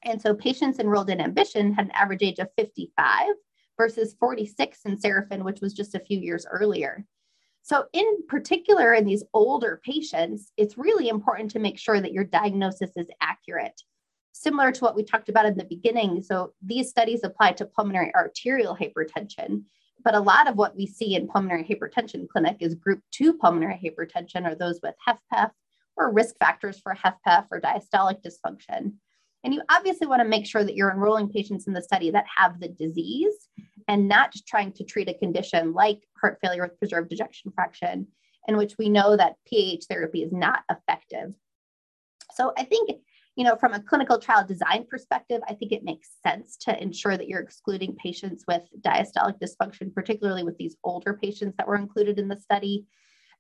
And 0.05 0.21
so 0.21 0.35
patients 0.35 0.79
enrolled 0.79 1.11
in 1.11 1.21
Ambition 1.21 1.73
had 1.73 1.87
an 1.87 1.92
average 1.92 2.23
age 2.23 2.38
of 2.38 2.49
55 2.57 3.29
versus 3.79 4.14
46 4.21 4.81
in 4.85 4.99
Seraphin, 4.99 5.42
which 5.42 5.61
was 5.61 5.73
just 5.73 5.95
a 5.95 6.01
few 6.01 6.18
years 6.18 6.47
earlier. 6.51 7.05
So, 7.62 7.85
in 7.92 8.27
particular, 8.29 8.92
in 8.92 9.05
these 9.05 9.23
older 9.33 9.81
patients, 9.85 10.53
it's 10.57 10.77
really 10.77 11.09
important 11.09 11.53
to 11.53 11.61
make 11.61 11.79
sure 11.79 12.01
that 12.01 12.12
your 12.12 12.25
diagnosis 12.25 12.90
is 12.97 13.07
accurate. 13.21 13.81
Similar 14.33 14.73
to 14.73 14.81
what 14.81 14.97
we 14.97 15.05
talked 15.05 15.29
about 15.29 15.47
in 15.47 15.57
the 15.57 15.64
beginning. 15.64 16.23
So, 16.23 16.55
these 16.61 16.90
studies 16.90 17.21
apply 17.23 17.53
to 17.53 17.66
pulmonary 17.66 18.12
arterial 18.16 18.77
hypertension. 18.77 19.62
But 20.05 20.15
a 20.15 20.21
lot 20.21 20.49
of 20.49 20.57
what 20.57 20.77
we 20.77 20.87
see 20.87 21.15
in 21.15 21.29
pulmonary 21.29 21.65
hypertension 21.65 22.29
clinic 22.29 22.57
is 22.61 22.75
group 22.75 23.01
two 23.11 23.35
pulmonary 23.35 23.81
hypertension 23.83 24.51
or 24.51 24.55
those 24.55 24.81
with 24.83 24.95
HFpEF 25.09 25.51
or 25.97 26.12
risk 26.12 26.37
factors 26.38 26.81
for 26.81 26.95
HFpEF 26.95 27.47
or 27.51 27.61
diastolic 27.61 28.23
dysfunction. 28.23 28.95
And 29.45 29.53
you 29.53 29.62
obviously 29.71 30.07
want 30.07 30.23
to 30.23 30.29
make 30.29 30.47
sure 30.47 30.65
that 30.65 30.77
you're 30.77 30.93
enrolling 30.93 31.29
patients 31.29 31.67
in 31.67 31.73
the 31.73 31.83
study 31.83 32.11
that 32.11 32.25
have 32.37 32.61
the 32.61 32.69
disease 32.69 33.49
and 33.88 34.09
not 34.09 34.33
just 34.33 34.47
trying 34.47 34.73
to 34.73 34.85
treat 34.85 35.09
a 35.09 35.15
condition 35.15 35.73
like 35.73 36.01
heart 36.21 36.38
failure 36.41 36.62
with 36.62 36.79
preserved 36.79 37.12
ejection 37.12 37.53
fraction. 37.55 38.07
in 38.49 38.57
which 38.57 38.77
we 38.79 38.88
know 38.88 39.17
that 39.17 39.37
PAH 39.49 39.87
therapy 39.88 40.23
is 40.23 40.33
not 40.33 40.62
effective. 40.71 41.33
So 42.35 42.53
I 42.57 42.65
think, 42.65 42.91
you 43.37 43.45
know, 43.45 43.57
from 43.57 43.73
a 43.73 43.83
clinical 43.83 44.18
trial 44.18 44.47
design 44.47 44.87
perspective, 44.88 45.40
I 45.49 45.55
think 45.55 45.73
it 45.73 45.85
makes 45.85 46.11
sense 46.23 46.57
to 46.59 46.83
ensure 46.83 47.16
that 47.16 47.29
you're 47.29 47.40
excluding 47.40 47.97
patients 47.97 48.45
with 48.47 48.62
diastolic 48.81 49.38
dysfunction, 49.40 49.95
particularly 49.95 50.45
with 50.45 50.59
these 50.59 50.77
older 50.85 51.14
patients 51.14 51.57
that 51.57 51.66
were 51.66 51.77
included 51.77 52.18
in 52.18 52.29
the 52.29 52.38
study. 52.38 52.85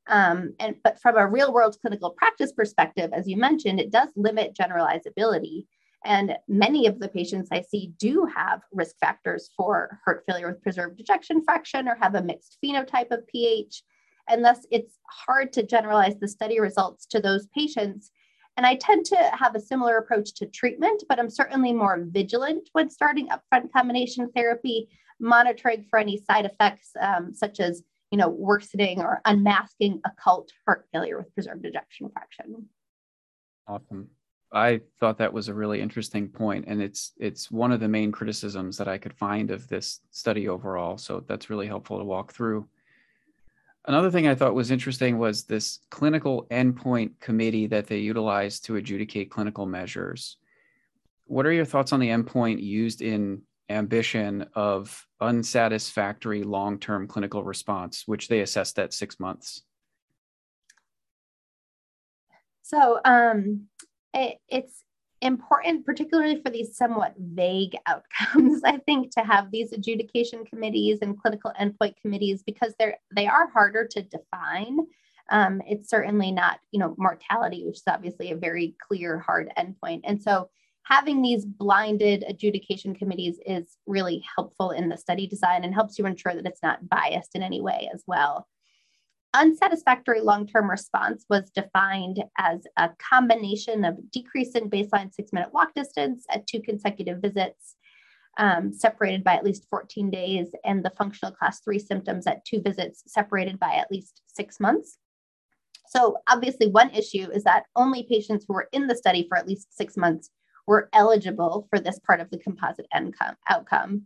Um, 0.08 0.54
and 0.58 0.76
but 0.82 1.00
from 1.00 1.16
a 1.16 1.26
real 1.26 1.52
world 1.52 1.76
clinical 1.80 2.10
practice 2.10 2.52
perspective, 2.52 3.10
as 3.12 3.28
you 3.28 3.36
mentioned, 3.36 3.80
it 3.80 3.92
does 3.92 4.08
limit 4.16 4.56
generalizability. 4.58 5.66
And 6.04 6.36
many 6.48 6.86
of 6.86 6.98
the 6.98 7.08
patients 7.08 7.50
I 7.52 7.60
see 7.60 7.92
do 7.98 8.26
have 8.34 8.62
risk 8.72 8.96
factors 8.98 9.50
for 9.56 10.00
heart 10.04 10.24
failure 10.26 10.48
with 10.48 10.62
preserved 10.62 10.98
ejection 10.98 11.44
fraction 11.44 11.86
or 11.86 11.96
have 12.00 12.14
a 12.14 12.22
mixed 12.22 12.58
phenotype 12.64 13.12
of 13.12 13.26
PH. 13.28 13.84
And 14.28 14.44
thus, 14.44 14.66
it's 14.70 14.98
hard 15.04 15.52
to 15.52 15.62
generalize 15.62 16.16
the 16.18 16.28
study 16.28 16.60
results 16.60 17.06
to 17.06 17.20
those 17.20 17.46
patients. 17.48 18.10
And 18.56 18.66
I 18.66 18.76
tend 18.76 19.06
to 19.06 19.16
have 19.32 19.54
a 19.54 19.60
similar 19.60 19.96
approach 19.96 20.34
to 20.34 20.46
treatment, 20.46 21.04
but 21.08 21.18
I'm 21.18 21.30
certainly 21.30 21.72
more 21.72 22.04
vigilant 22.06 22.68
when 22.72 22.90
starting 22.90 23.28
upfront 23.28 23.72
combination 23.72 24.30
therapy, 24.36 24.88
monitoring 25.18 25.86
for 25.88 25.98
any 25.98 26.18
side 26.18 26.44
effects 26.44 26.90
um, 27.00 27.32
such 27.32 27.60
as 27.60 27.82
you 28.12 28.18
know, 28.18 28.28
worsening 28.28 29.00
or 29.00 29.22
unmasking 29.24 30.00
occult 30.04 30.52
heart 30.66 30.86
failure 30.92 31.16
with 31.16 31.32
preserved 31.34 31.64
ejection 31.64 32.10
fraction. 32.12 32.68
Awesome. 33.66 34.08
I 34.52 34.82
thought 35.00 35.16
that 35.16 35.32
was 35.32 35.48
a 35.48 35.54
really 35.54 35.80
interesting 35.80 36.28
point, 36.28 36.66
and 36.68 36.82
it's 36.82 37.12
it's 37.18 37.50
one 37.50 37.72
of 37.72 37.80
the 37.80 37.88
main 37.88 38.12
criticisms 38.12 38.76
that 38.76 38.86
I 38.86 38.98
could 38.98 39.14
find 39.14 39.50
of 39.50 39.66
this 39.66 40.00
study 40.10 40.46
overall. 40.46 40.98
So 40.98 41.24
that's 41.26 41.48
really 41.48 41.66
helpful 41.66 41.98
to 41.98 42.04
walk 42.04 42.34
through. 42.34 42.68
Another 43.84 44.10
thing 44.12 44.28
I 44.28 44.34
thought 44.36 44.54
was 44.54 44.70
interesting 44.70 45.18
was 45.18 45.44
this 45.44 45.80
clinical 45.90 46.46
endpoint 46.50 47.18
committee 47.18 47.66
that 47.66 47.88
they 47.88 47.98
utilized 47.98 48.64
to 48.66 48.76
adjudicate 48.76 49.30
clinical 49.30 49.66
measures. 49.66 50.36
What 51.24 51.46
are 51.46 51.52
your 51.52 51.64
thoughts 51.64 51.92
on 51.92 51.98
the 51.98 52.10
endpoint 52.10 52.62
used 52.62 53.02
in 53.02 53.42
ambition 53.68 54.46
of 54.54 55.04
unsatisfactory 55.20 56.44
long-term 56.44 57.08
clinical 57.08 57.42
response, 57.42 58.04
which 58.06 58.28
they 58.28 58.40
assessed 58.40 58.78
at 58.78 58.92
six 58.92 59.18
months? 59.18 59.62
So 62.62 63.00
um, 63.04 63.66
it, 64.14 64.38
it's 64.48 64.84
important, 65.22 65.86
particularly 65.86 66.40
for 66.42 66.50
these 66.50 66.76
somewhat 66.76 67.14
vague 67.18 67.76
outcomes, 67.86 68.62
I 68.64 68.78
think, 68.78 69.12
to 69.12 69.20
have 69.20 69.50
these 69.50 69.72
adjudication 69.72 70.44
committees 70.44 70.98
and 71.00 71.18
clinical 71.18 71.52
endpoint 71.58 71.94
committees 72.00 72.42
because 72.42 72.74
they're 72.78 72.96
they 73.14 73.26
are 73.26 73.48
harder 73.48 73.86
to 73.92 74.02
define. 74.02 74.78
Um, 75.30 75.62
it's 75.66 75.88
certainly 75.88 76.32
not, 76.32 76.58
you 76.72 76.80
know, 76.80 76.94
mortality, 76.98 77.64
which 77.64 77.76
is 77.76 77.84
obviously 77.88 78.32
a 78.32 78.36
very 78.36 78.76
clear, 78.86 79.18
hard 79.20 79.50
endpoint. 79.56 80.02
And 80.04 80.20
so 80.20 80.50
having 80.82 81.22
these 81.22 81.46
blinded 81.46 82.24
adjudication 82.28 82.94
committees 82.94 83.38
is 83.46 83.78
really 83.86 84.22
helpful 84.36 84.72
in 84.72 84.88
the 84.88 84.98
study 84.98 85.26
design 85.26 85.64
and 85.64 85.72
helps 85.72 85.98
you 85.98 86.06
ensure 86.06 86.34
that 86.34 86.44
it's 86.44 86.62
not 86.62 86.86
biased 86.88 87.34
in 87.34 87.42
any 87.42 87.60
way 87.60 87.88
as 87.94 88.02
well. 88.06 88.46
Unsatisfactory 89.34 90.20
long 90.20 90.46
term 90.46 90.68
response 90.68 91.24
was 91.30 91.50
defined 91.50 92.22
as 92.38 92.66
a 92.76 92.90
combination 92.98 93.84
of 93.84 94.10
decrease 94.10 94.50
in 94.50 94.68
baseline 94.68 95.12
six 95.12 95.32
minute 95.32 95.52
walk 95.54 95.72
distance 95.74 96.26
at 96.30 96.46
two 96.46 96.60
consecutive 96.60 97.22
visits, 97.22 97.76
um, 98.36 98.72
separated 98.72 99.24
by 99.24 99.34
at 99.34 99.44
least 99.44 99.66
14 99.70 100.10
days, 100.10 100.48
and 100.64 100.84
the 100.84 100.92
functional 100.98 101.34
class 101.34 101.60
three 101.60 101.78
symptoms 101.78 102.26
at 102.26 102.44
two 102.44 102.60
visits, 102.60 103.04
separated 103.06 103.58
by 103.58 103.72
at 103.74 103.90
least 103.90 104.20
six 104.26 104.60
months. 104.60 104.98
So, 105.88 106.18
obviously, 106.28 106.68
one 106.68 106.90
issue 106.90 107.30
is 107.32 107.44
that 107.44 107.64
only 107.74 108.02
patients 108.02 108.44
who 108.46 108.54
were 108.54 108.68
in 108.72 108.86
the 108.86 108.96
study 108.96 109.26
for 109.28 109.38
at 109.38 109.48
least 109.48 109.76
six 109.76 109.96
months 109.96 110.30
were 110.66 110.88
eligible 110.92 111.66
for 111.70 111.80
this 111.80 111.98
part 112.06 112.20
of 112.20 112.30
the 112.30 112.38
composite 112.38 112.86
outcome. 113.48 114.04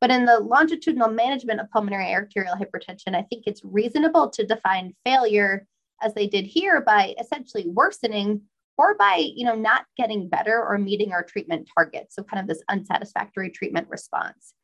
But 0.00 0.10
in 0.10 0.24
the 0.24 0.40
longitudinal 0.40 1.10
management 1.10 1.60
of 1.60 1.70
pulmonary 1.70 2.12
arterial 2.12 2.56
hypertension, 2.56 3.14
I 3.14 3.22
think 3.22 3.44
it's 3.46 3.62
reasonable 3.64 4.30
to 4.30 4.46
define 4.46 4.94
failure 5.04 5.66
as 6.02 6.14
they 6.14 6.26
did 6.26 6.44
here 6.44 6.80
by 6.80 7.14
essentially 7.18 7.68
worsening 7.68 8.42
or 8.76 8.96
by 8.96 9.16
you 9.34 9.44
know 9.44 9.54
not 9.54 9.86
getting 9.96 10.28
better 10.28 10.62
or 10.62 10.78
meeting 10.78 11.12
our 11.12 11.22
treatment 11.22 11.68
targets. 11.76 12.16
So 12.16 12.24
kind 12.24 12.40
of 12.40 12.48
this 12.48 12.62
unsatisfactory 12.68 13.50
treatment 13.50 13.88
response. 13.88 14.54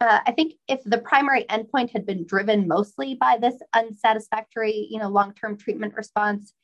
Uh, 0.00 0.20
i 0.26 0.32
think 0.32 0.54
if 0.66 0.80
the 0.84 0.96
primary 0.96 1.44
endpoint 1.50 1.90
had 1.90 2.06
been 2.06 2.24
driven 2.24 2.66
mostly 2.66 3.16
by 3.16 3.36
this 3.38 3.56
unsatisfactory 3.74 4.86
you 4.90 4.98
know 4.98 5.08
long-term 5.08 5.58
treatment 5.58 5.94
response 5.94 6.54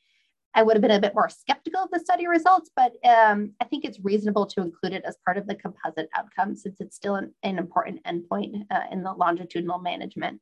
I 0.53 0.63
would 0.63 0.75
have 0.75 0.81
been 0.81 0.91
a 0.91 0.99
bit 0.99 1.13
more 1.13 1.29
skeptical 1.29 1.83
of 1.83 1.91
the 1.91 1.99
study 1.99 2.27
results, 2.27 2.71
but 2.75 2.93
um, 3.05 3.51
I 3.61 3.65
think 3.65 3.85
it's 3.85 3.99
reasonable 3.99 4.47
to 4.47 4.61
include 4.61 4.93
it 4.93 5.03
as 5.05 5.17
part 5.23 5.37
of 5.37 5.45
the 5.45 5.55
composite 5.55 6.09
outcome 6.15 6.55
since 6.55 6.79
it's 6.79 6.95
still 6.95 7.15
an, 7.15 7.33
an 7.43 7.59
important 7.59 8.03
endpoint 8.05 8.65
uh, 8.71 8.81
in 8.91 9.03
the 9.03 9.13
longitudinal 9.13 9.79
management. 9.79 10.41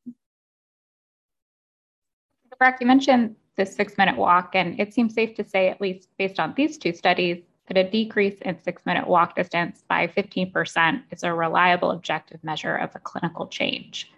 Brock, 2.58 2.76
you 2.80 2.86
mentioned 2.86 3.36
the 3.56 3.66
six 3.66 3.98
minute 3.98 4.16
walk, 4.16 4.54
and 4.54 4.80
it 4.80 4.94
seems 4.94 5.12
safe 5.12 5.34
to 5.36 5.44
say, 5.44 5.68
at 5.68 5.80
least 5.80 6.08
based 6.18 6.40
on 6.40 6.54
these 6.56 6.78
two 6.78 6.92
studies, 6.92 7.42
that 7.68 7.76
a 7.76 7.90
decrease 7.90 8.38
in 8.42 8.58
six 8.62 8.82
minute 8.86 9.06
walk 9.06 9.34
distance 9.34 9.82
by 9.88 10.06
15% 10.06 11.02
is 11.10 11.24
a 11.24 11.32
reliable 11.32 11.90
objective 11.90 12.42
measure 12.44 12.76
of 12.76 12.94
a 12.94 13.00
clinical 13.00 13.46
change 13.48 14.10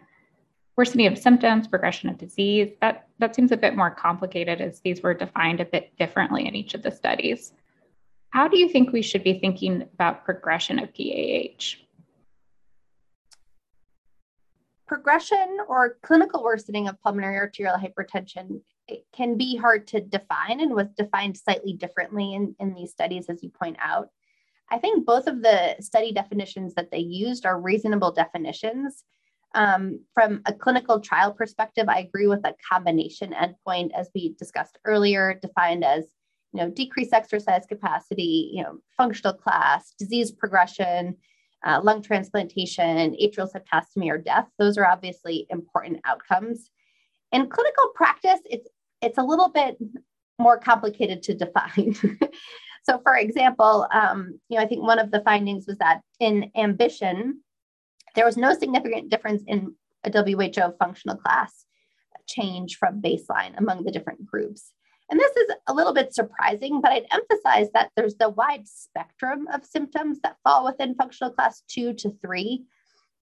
worsening 0.78 1.08
of 1.08 1.18
symptoms, 1.18 1.66
progression 1.66 2.08
of 2.08 2.16
disease, 2.16 2.70
that, 2.80 3.08
that 3.18 3.34
seems 3.34 3.50
a 3.50 3.56
bit 3.56 3.74
more 3.74 3.90
complicated 3.90 4.60
as 4.60 4.78
these 4.80 5.02
were 5.02 5.12
defined 5.12 5.58
a 5.60 5.64
bit 5.64 5.90
differently 5.98 6.46
in 6.46 6.54
each 6.54 6.72
of 6.72 6.84
the 6.84 6.90
studies. 6.90 7.52
How 8.30 8.46
do 8.46 8.56
you 8.56 8.68
think 8.68 8.92
we 8.92 9.02
should 9.02 9.24
be 9.24 9.40
thinking 9.40 9.88
about 9.92 10.24
progression 10.24 10.78
of 10.78 10.94
PAH? 10.94 11.78
Progression 14.86 15.58
or 15.68 15.98
clinical 16.02 16.44
worsening 16.44 16.86
of 16.86 17.00
pulmonary 17.02 17.36
arterial 17.38 17.76
hypertension 17.76 18.60
it 18.86 19.04
can 19.12 19.36
be 19.36 19.56
hard 19.56 19.86
to 19.88 20.00
define 20.00 20.60
and 20.60 20.72
was 20.72 20.86
defined 20.96 21.36
slightly 21.36 21.72
differently 21.72 22.34
in, 22.34 22.54
in 22.60 22.72
these 22.72 22.90
studies, 22.92 23.26
as 23.28 23.42
you 23.42 23.50
point 23.50 23.76
out. 23.82 24.08
I 24.70 24.78
think 24.78 25.04
both 25.04 25.26
of 25.26 25.42
the 25.42 25.74
study 25.80 26.12
definitions 26.12 26.72
that 26.74 26.90
they 26.90 26.98
used 26.98 27.44
are 27.44 27.60
reasonable 27.60 28.12
definitions 28.12 29.04
um, 29.54 30.00
from 30.14 30.42
a 30.46 30.52
clinical 30.52 31.00
trial 31.00 31.32
perspective, 31.32 31.88
I 31.88 32.00
agree 32.00 32.26
with 32.26 32.44
a 32.44 32.54
combination 32.70 33.32
endpoint, 33.32 33.90
as 33.94 34.10
we 34.14 34.34
discussed 34.38 34.78
earlier, 34.84 35.38
defined 35.40 35.84
as 35.84 36.04
you 36.52 36.60
know 36.60 36.70
decreased 36.70 37.12
exercise 37.12 37.64
capacity, 37.66 38.50
you 38.52 38.62
know 38.62 38.78
functional 38.96 39.34
class, 39.34 39.94
disease 39.98 40.30
progression, 40.30 41.16
uh, 41.66 41.80
lung 41.82 42.02
transplantation, 42.02 43.16
atrial 43.16 43.50
septostomy, 43.50 44.10
or 44.10 44.18
death. 44.18 44.48
Those 44.58 44.76
are 44.76 44.86
obviously 44.86 45.46
important 45.50 46.00
outcomes. 46.04 46.70
In 47.32 47.48
clinical 47.48 47.88
practice, 47.94 48.40
it's 48.44 48.68
it's 49.00 49.18
a 49.18 49.22
little 49.22 49.48
bit 49.48 49.78
more 50.38 50.58
complicated 50.58 51.22
to 51.24 51.34
define. 51.34 51.94
so, 52.82 53.00
for 53.02 53.16
example, 53.16 53.86
um, 53.92 54.38
you 54.48 54.56
know, 54.56 54.62
I 54.62 54.66
think 54.66 54.82
one 54.82 54.98
of 54.98 55.10
the 55.10 55.20
findings 55.20 55.66
was 55.66 55.78
that 55.78 56.00
in 56.20 56.50
ambition, 56.56 57.40
there 58.18 58.26
was 58.26 58.36
no 58.36 58.52
significant 58.52 59.10
difference 59.10 59.44
in 59.46 59.76
a 60.02 60.10
WHO 60.10 60.74
functional 60.76 61.16
class 61.16 61.64
change 62.26 62.76
from 62.76 63.00
baseline 63.00 63.56
among 63.56 63.84
the 63.84 63.92
different 63.92 64.26
groups. 64.26 64.72
And 65.08 65.20
this 65.20 65.36
is 65.36 65.54
a 65.68 65.72
little 65.72 65.94
bit 65.94 66.12
surprising, 66.12 66.80
but 66.80 66.90
I'd 66.90 67.06
emphasize 67.12 67.68
that 67.74 67.90
there's 67.94 68.16
the 68.16 68.30
wide 68.30 68.66
spectrum 68.66 69.46
of 69.54 69.64
symptoms 69.64 70.18
that 70.24 70.36
fall 70.42 70.64
within 70.64 70.96
functional 70.96 71.32
class 71.32 71.62
two 71.68 71.94
to 71.94 72.10
three. 72.20 72.64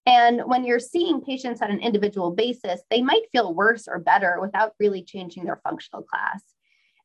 And 0.07 0.41
when 0.45 0.65
you're 0.65 0.79
seeing 0.79 1.21
patients 1.21 1.61
on 1.61 1.69
an 1.69 1.79
individual 1.79 2.31
basis, 2.31 2.81
they 2.89 3.03
might 3.03 3.29
feel 3.31 3.53
worse 3.53 3.87
or 3.87 3.99
better 3.99 4.39
without 4.41 4.73
really 4.79 5.03
changing 5.03 5.45
their 5.45 5.61
functional 5.63 6.01
class. 6.01 6.41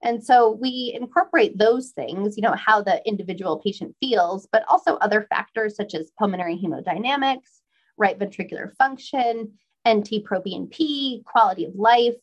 And 0.03 0.25
so 0.25 0.51
we 0.51 0.97
incorporate 0.99 1.59
those 1.59 1.91
things, 1.91 2.39
you 2.39 2.43
know, 2.43 2.55
how 2.55 2.81
the 2.81 3.07
individual 3.07 3.59
patient 3.59 3.95
feels, 4.01 4.49
but 4.51 4.65
also 4.67 4.97
other 4.97 5.27
factors 5.29 5.77
such 5.77 5.95
as 5.95 6.11
pulmonary 6.19 6.57
hemodynamics, 6.57 7.61
right 7.97 8.19
ventricular 8.19 8.75
function, 8.77 9.53
NT-proBNP, 9.89 11.25
quality 11.25 11.65
of 11.65 11.75
life. 11.75 12.15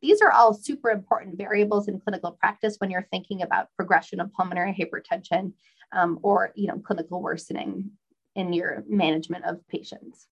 These 0.00 0.20
are 0.22 0.30
all 0.30 0.54
super 0.54 0.90
important 0.90 1.36
variables 1.36 1.88
in 1.88 2.00
clinical 2.00 2.32
practice 2.32 2.76
when 2.78 2.90
you're 2.90 3.08
thinking 3.10 3.42
about 3.42 3.68
progression 3.76 4.20
of 4.20 4.32
pulmonary 4.32 4.72
hypertension 4.72 5.52
um, 5.92 6.18
or 6.22 6.52
you 6.54 6.68
know 6.68 6.78
clinical 6.78 7.20
worsening 7.20 7.90
in 8.34 8.52
your 8.52 8.84
management 8.88 9.44
of 9.44 9.66
patients. 9.68 10.28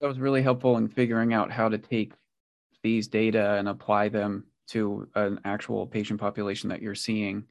That 0.00 0.08
was 0.08 0.18
really 0.18 0.42
helpful 0.42 0.78
in 0.78 0.88
figuring 0.88 1.34
out 1.34 1.52
how 1.52 1.68
to 1.68 1.78
take 1.78 2.14
these 2.82 3.08
data 3.08 3.54
and 3.54 3.68
apply 3.68 4.08
them 4.08 4.44
to 4.68 5.08
an 5.14 5.38
actual 5.44 5.86
patient 5.86 6.18
population 6.18 6.70
that 6.70 6.82
you're 6.82 6.94
seeing. 6.94 7.44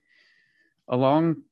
Along 0.87 1.43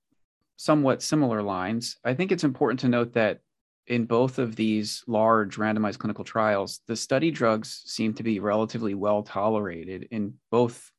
somewhat 0.58 1.02
similar 1.02 1.42
lines, 1.42 1.98
I 2.04 2.14
think 2.16 2.32
it's 2.32 2.44
important 2.44 2.80
to 2.82 2.90
note 2.90 3.14
that 3.14 3.42
in 3.90 4.06
both 4.06 4.38
of 4.38 4.56
these 4.56 5.04
large 5.08 5.58
randomized 5.58 5.98
clinical 5.98 6.24
trials, 6.24 6.82
the 6.88 6.96
study 6.96 7.32
drugs 7.32 7.82
seem 7.86 8.14
to 8.14 8.24
be 8.24 8.40
relatively 8.40 8.94
well 8.94 9.24
tolerated 9.24 10.08
in 10.12 10.36
both 10.52 10.92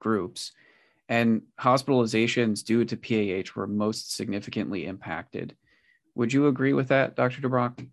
groups, 0.00 0.52
and 1.10 1.42
hospitalizations 1.60 2.64
due 2.64 2.84
to 2.86 2.96
PAH 2.96 3.52
were 3.54 3.66
most 3.66 4.16
significantly 4.16 4.86
impacted. 4.86 5.56
Would 6.14 6.32
you 6.32 6.46
agree 6.46 6.72
with 6.72 6.88
that, 6.88 7.16
Dr. 7.16 7.42
DuBrock? 7.42 7.86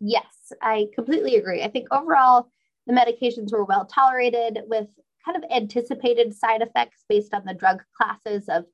Yes, 0.00 0.52
I 0.60 0.86
completely 0.94 1.36
agree. 1.36 1.62
I 1.62 1.68
think 1.68 1.88
overall, 1.92 2.50
the 2.86 2.92
medications 2.92 3.52
were 3.52 3.64
well 3.64 3.86
tolerated 3.86 4.60
with 4.66 4.88
kind 5.24 5.36
of 5.36 5.50
anticipated 5.50 6.34
side 6.34 6.62
effects 6.62 7.04
based 7.08 7.34
on 7.34 7.44
the 7.44 7.54
drug 7.54 7.82
classes 7.96 8.48
of 8.48 8.64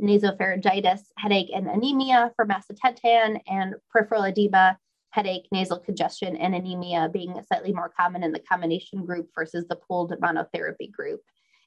nasopharyngitis, 0.00 1.00
headache, 1.18 1.50
and 1.54 1.68
anemia 1.68 2.32
for 2.36 2.46
macitentan, 2.46 3.40
and 3.46 3.74
peripheral 3.92 4.24
edema, 4.24 4.78
headache, 5.10 5.46
nasal 5.52 5.78
congestion, 5.78 6.36
and 6.36 6.54
anemia 6.54 7.08
being 7.12 7.34
slightly 7.46 7.72
more 7.72 7.92
common 7.96 8.22
in 8.22 8.32
the 8.32 8.40
combination 8.40 9.04
group 9.04 9.28
versus 9.34 9.66
the 9.68 9.76
pooled 9.76 10.12
monotherapy 10.22 10.90
group 10.90 11.20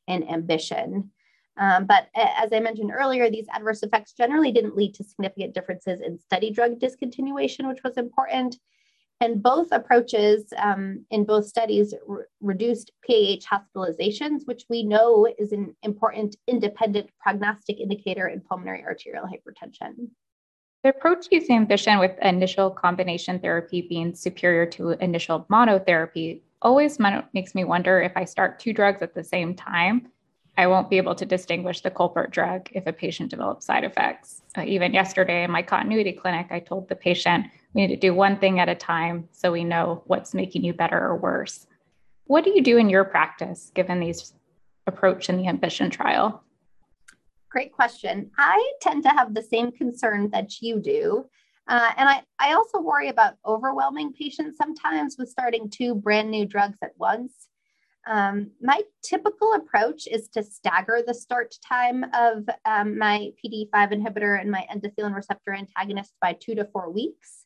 in 0.08 0.28
ambition. 0.30 1.12
Um, 1.58 1.86
but 1.86 2.08
as 2.16 2.52
I 2.52 2.60
mentioned 2.60 2.92
earlier, 2.92 3.30
these 3.30 3.46
adverse 3.54 3.84
effects 3.84 4.14
generally 4.14 4.52
didn't 4.52 4.76
lead 4.76 4.96
to 4.96 5.04
significant 5.04 5.54
differences 5.54 6.02
in 6.02 6.18
study 6.18 6.50
drug 6.50 6.80
discontinuation, 6.80 7.68
which 7.68 7.84
was 7.84 7.98
important. 7.98 8.56
And 9.24 9.42
both 9.42 9.72
approaches 9.72 10.52
um, 10.58 11.06
in 11.10 11.24
both 11.24 11.46
studies 11.46 11.94
re- 12.06 12.26
reduced 12.42 12.92
PAH 13.08 13.48
hospitalizations, 13.50 14.46
which 14.46 14.66
we 14.70 14.84
know 14.84 15.26
is 15.40 15.54
an 15.54 15.74
important 15.82 16.36
independent 16.46 17.10
prognostic 17.22 17.80
indicator 17.80 18.28
in 18.28 18.42
pulmonary 18.42 18.84
arterial 18.84 19.24
hypertension. 19.24 20.10
The 20.84 20.90
approach 20.90 21.28
used 21.32 21.50
ambition 21.50 22.00
with 22.00 22.20
initial 22.22 22.70
combination 22.70 23.40
therapy 23.40 23.84
being 23.84 24.14
superior 24.14 24.66
to 24.72 24.90
initial 24.90 25.46
monotherapy 25.50 26.42
always 26.62 27.00
makes 27.32 27.56
me 27.56 27.64
wonder 27.64 28.02
if 28.02 28.12
I 28.18 28.26
start 28.26 28.60
two 28.60 28.74
drugs 28.74 29.02
at 29.02 29.16
the 29.16 29.24
same 29.24 29.56
time, 29.56 30.10
I 30.58 30.68
won't 30.68 30.90
be 30.90 30.98
able 30.98 31.16
to 31.16 31.26
distinguish 31.26 31.80
the 31.80 31.92
culprit 31.92 32.32
drug 32.32 32.68
if 32.74 32.86
a 32.88 32.92
patient 32.92 33.32
develops 33.32 33.66
side 33.66 33.86
effects. 33.86 34.42
Uh, 34.58 34.64
even 34.64 34.94
yesterday 34.94 35.46
in 35.46 35.52
my 35.52 35.62
continuity 35.62 36.12
clinic, 36.12 36.48
I 36.52 36.60
told 36.60 36.90
the 36.90 36.96
patient 36.96 37.46
we 37.74 37.82
need 37.82 37.96
to 37.96 38.00
do 38.00 38.14
one 38.14 38.38
thing 38.38 38.60
at 38.60 38.70
a 38.70 38.76
time 38.76 39.28
so 39.32 39.52
we 39.52 39.64
know 39.64 40.04
what's 40.06 40.34
making 40.34 40.64
you 40.64 40.74
better 40.74 40.98
or 40.98 41.18
worse. 41.18 41.68
What 42.26 42.44
do 42.44 42.52
you 42.52 42.62
do 42.62 42.78
in 42.78 42.90
your 42.90 43.04
practice 43.04 43.72
given 43.74 44.00
these 44.00 44.34
approach 44.88 45.30
in 45.30 45.38
the 45.38 45.48
ambition 45.48 45.90
trial? 45.90 46.44
Great 47.50 47.72
question. 47.72 48.32
I 48.38 48.74
tend 48.82 49.04
to 49.04 49.10
have 49.10 49.34
the 49.34 49.42
same 49.42 49.72
concern 49.72 50.30
that 50.32 50.62
you 50.62 50.80
do. 50.80 51.26
Uh, 51.68 51.92
and 51.98 52.10
I, 52.10 52.24
I 52.40 52.54
also 52.54 52.82
worry 52.82 53.10
about 53.10 53.36
overwhelming 53.46 54.14
patients 54.14 54.58
sometimes 54.58 55.16
with 55.18 55.30
starting 55.30 55.70
two 55.70 55.96
brand 55.96 56.30
new 56.30 56.46
drugs 56.46 56.78
at 56.82 56.92
once. 56.98 57.48
Um, 58.06 58.52
my 58.62 58.82
typical 59.02 59.54
approach 59.54 60.08
is 60.08 60.28
to 60.30 60.44
stagger 60.44 61.02
the 61.06 61.14
start 61.14 61.56
time 61.66 62.06
of 62.14 62.50
um, 62.66 62.98
my 62.98 63.32
PD5 63.44 63.70
inhibitor 63.74 64.40
and 64.40 64.52
my 64.52 64.68
endothelin 64.74 65.16
receptor 65.16 65.54
antagonist 65.54 66.14
by 66.22 66.34
two 66.34 66.54
to 66.56 66.66
four 66.66 66.90
weeks. 66.92 67.46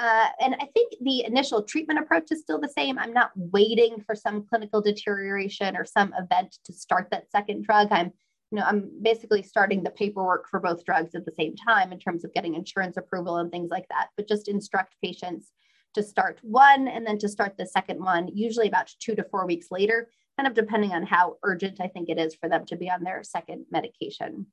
Uh, 0.00 0.28
and 0.40 0.54
I 0.54 0.66
think 0.72 0.94
the 1.02 1.26
initial 1.26 1.62
treatment 1.62 1.98
approach 1.98 2.28
is 2.30 2.40
still 2.40 2.58
the 2.58 2.70
same. 2.70 2.98
I'm 2.98 3.12
not 3.12 3.32
waiting 3.36 4.02
for 4.06 4.14
some 4.14 4.46
clinical 4.48 4.80
deterioration 4.80 5.76
or 5.76 5.84
some 5.84 6.14
event 6.18 6.56
to 6.64 6.72
start 6.72 7.08
that 7.10 7.30
second 7.30 7.66
drug. 7.66 7.88
I'm, 7.90 8.06
you 8.50 8.58
know, 8.58 8.62
I'm 8.62 8.90
basically 9.02 9.42
starting 9.42 9.82
the 9.82 9.90
paperwork 9.90 10.48
for 10.48 10.58
both 10.58 10.86
drugs 10.86 11.14
at 11.14 11.26
the 11.26 11.34
same 11.38 11.54
time 11.54 11.92
in 11.92 11.98
terms 11.98 12.24
of 12.24 12.32
getting 12.32 12.54
insurance 12.54 12.96
approval 12.96 13.36
and 13.36 13.52
things 13.52 13.70
like 13.70 13.86
that. 13.90 14.08
But 14.16 14.26
just 14.26 14.48
instruct 14.48 14.94
patients 15.04 15.52
to 15.92 16.02
start 16.02 16.38
one 16.40 16.88
and 16.88 17.06
then 17.06 17.18
to 17.18 17.28
start 17.28 17.58
the 17.58 17.66
second 17.66 18.02
one, 18.02 18.30
usually 18.34 18.68
about 18.68 18.90
two 19.00 19.14
to 19.16 19.24
four 19.24 19.46
weeks 19.46 19.66
later, 19.70 20.08
kind 20.38 20.46
of 20.46 20.54
depending 20.54 20.92
on 20.92 21.04
how 21.04 21.36
urgent 21.42 21.78
I 21.78 21.88
think 21.88 22.08
it 22.08 22.18
is 22.18 22.34
for 22.34 22.48
them 22.48 22.64
to 22.68 22.76
be 22.76 22.90
on 22.90 23.04
their 23.04 23.22
second 23.22 23.66
medication. 23.70 24.46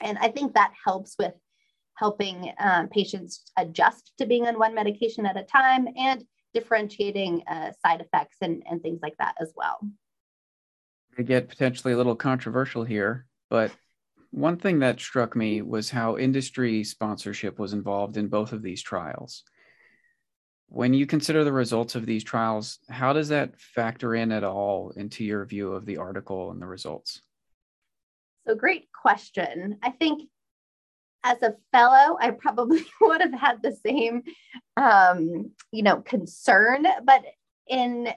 And 0.00 0.18
I 0.18 0.26
think 0.26 0.54
that 0.54 0.72
helps 0.84 1.14
with 1.20 1.34
helping 1.94 2.52
um, 2.58 2.88
patients 2.88 3.50
adjust 3.56 4.12
to 4.18 4.26
being 4.26 4.46
on 4.46 4.58
one 4.58 4.74
medication 4.74 5.26
at 5.26 5.36
a 5.36 5.44
time 5.44 5.86
and 5.96 6.24
differentiating 6.54 7.42
uh, 7.48 7.72
side 7.84 8.00
effects 8.00 8.36
and, 8.40 8.62
and 8.68 8.82
things 8.82 9.00
like 9.02 9.16
that 9.18 9.34
as 9.40 9.52
well. 9.56 9.78
I 11.18 11.22
get 11.22 11.48
potentially 11.48 11.92
a 11.92 11.96
little 11.96 12.16
controversial 12.16 12.84
here, 12.84 13.26
but 13.50 13.70
one 14.30 14.56
thing 14.56 14.78
that 14.78 14.98
struck 14.98 15.36
me 15.36 15.60
was 15.60 15.90
how 15.90 16.16
industry 16.16 16.84
sponsorship 16.84 17.58
was 17.58 17.74
involved 17.74 18.16
in 18.16 18.28
both 18.28 18.52
of 18.52 18.62
these 18.62 18.82
trials. 18.82 19.44
When 20.68 20.94
you 20.94 21.06
consider 21.06 21.44
the 21.44 21.52
results 21.52 21.96
of 21.96 22.06
these 22.06 22.24
trials, 22.24 22.78
how 22.88 23.12
does 23.12 23.28
that 23.28 23.60
factor 23.60 24.14
in 24.14 24.32
at 24.32 24.42
all 24.42 24.90
into 24.96 25.22
your 25.22 25.44
view 25.44 25.72
of 25.72 25.84
the 25.84 25.98
article 25.98 26.50
and 26.50 26.62
the 26.62 26.66
results? 26.66 27.20
So, 28.46 28.54
great 28.54 28.88
question. 28.90 29.78
I 29.82 29.90
think 29.90 30.22
as 31.24 31.42
a 31.42 31.54
fellow, 31.72 32.16
I 32.20 32.30
probably 32.30 32.84
would 33.00 33.20
have 33.20 33.34
had 33.34 33.62
the 33.62 33.72
same, 33.72 34.22
um, 34.76 35.52
you 35.70 35.82
know, 35.82 36.00
concern. 36.00 36.86
But 37.04 37.24
in, 37.68 38.08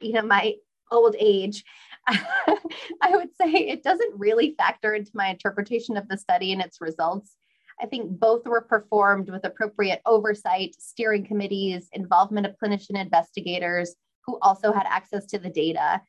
you 0.00 0.12
know, 0.12 0.22
my 0.22 0.54
old 0.90 1.16
age, 1.18 1.64
I 2.06 3.10
would 3.10 3.30
say 3.40 3.50
it 3.50 3.82
doesn't 3.82 4.18
really 4.18 4.54
factor 4.56 4.94
into 4.94 5.10
my 5.14 5.28
interpretation 5.28 5.96
of 5.96 6.08
the 6.08 6.18
study 6.18 6.52
and 6.52 6.60
its 6.60 6.80
results. 6.80 7.36
I 7.80 7.86
think 7.86 8.20
both 8.20 8.46
were 8.46 8.60
performed 8.60 9.30
with 9.30 9.44
appropriate 9.44 10.00
oversight, 10.06 10.76
steering 10.78 11.24
committees, 11.24 11.88
involvement 11.92 12.46
of 12.46 12.56
clinician 12.62 13.00
investigators 13.00 13.96
who 14.26 14.38
also 14.40 14.72
had 14.72 14.86
access 14.88 15.26
to 15.26 15.38
the 15.38 15.50
data. 15.50 16.00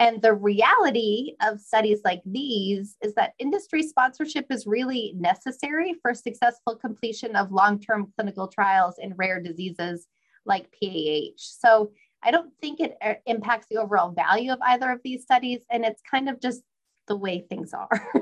And 0.00 0.22
the 0.22 0.34
reality 0.34 1.34
of 1.42 1.60
studies 1.60 2.00
like 2.04 2.22
these 2.24 2.96
is 3.02 3.14
that 3.14 3.34
industry 3.38 3.82
sponsorship 3.82 4.46
is 4.50 4.66
really 4.66 5.12
necessary 5.16 5.94
for 6.00 6.14
successful 6.14 6.76
completion 6.76 7.34
of 7.34 7.50
long 7.50 7.80
term 7.80 8.12
clinical 8.16 8.46
trials 8.46 8.96
in 8.98 9.14
rare 9.16 9.40
diseases 9.42 10.06
like 10.44 10.70
PAH. 10.70 11.36
So 11.36 11.90
I 12.22 12.30
don't 12.30 12.52
think 12.60 12.80
it 12.80 12.96
uh, 13.02 13.14
impacts 13.26 13.66
the 13.68 13.78
overall 13.78 14.12
value 14.12 14.52
of 14.52 14.60
either 14.62 14.90
of 14.90 15.00
these 15.02 15.22
studies. 15.22 15.62
And 15.70 15.84
it's 15.84 16.02
kind 16.08 16.28
of 16.28 16.40
just 16.40 16.62
the 17.08 17.16
way 17.16 17.40
things 17.40 17.72
are. 17.72 17.88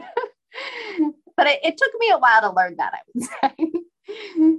but 1.36 1.46
it, 1.46 1.60
it 1.62 1.76
took 1.76 1.92
me 1.98 2.10
a 2.10 2.18
while 2.18 2.40
to 2.40 2.52
learn 2.52 2.76
that, 2.78 2.94
I 2.94 2.98
would 3.14 3.24
say. 3.24 4.58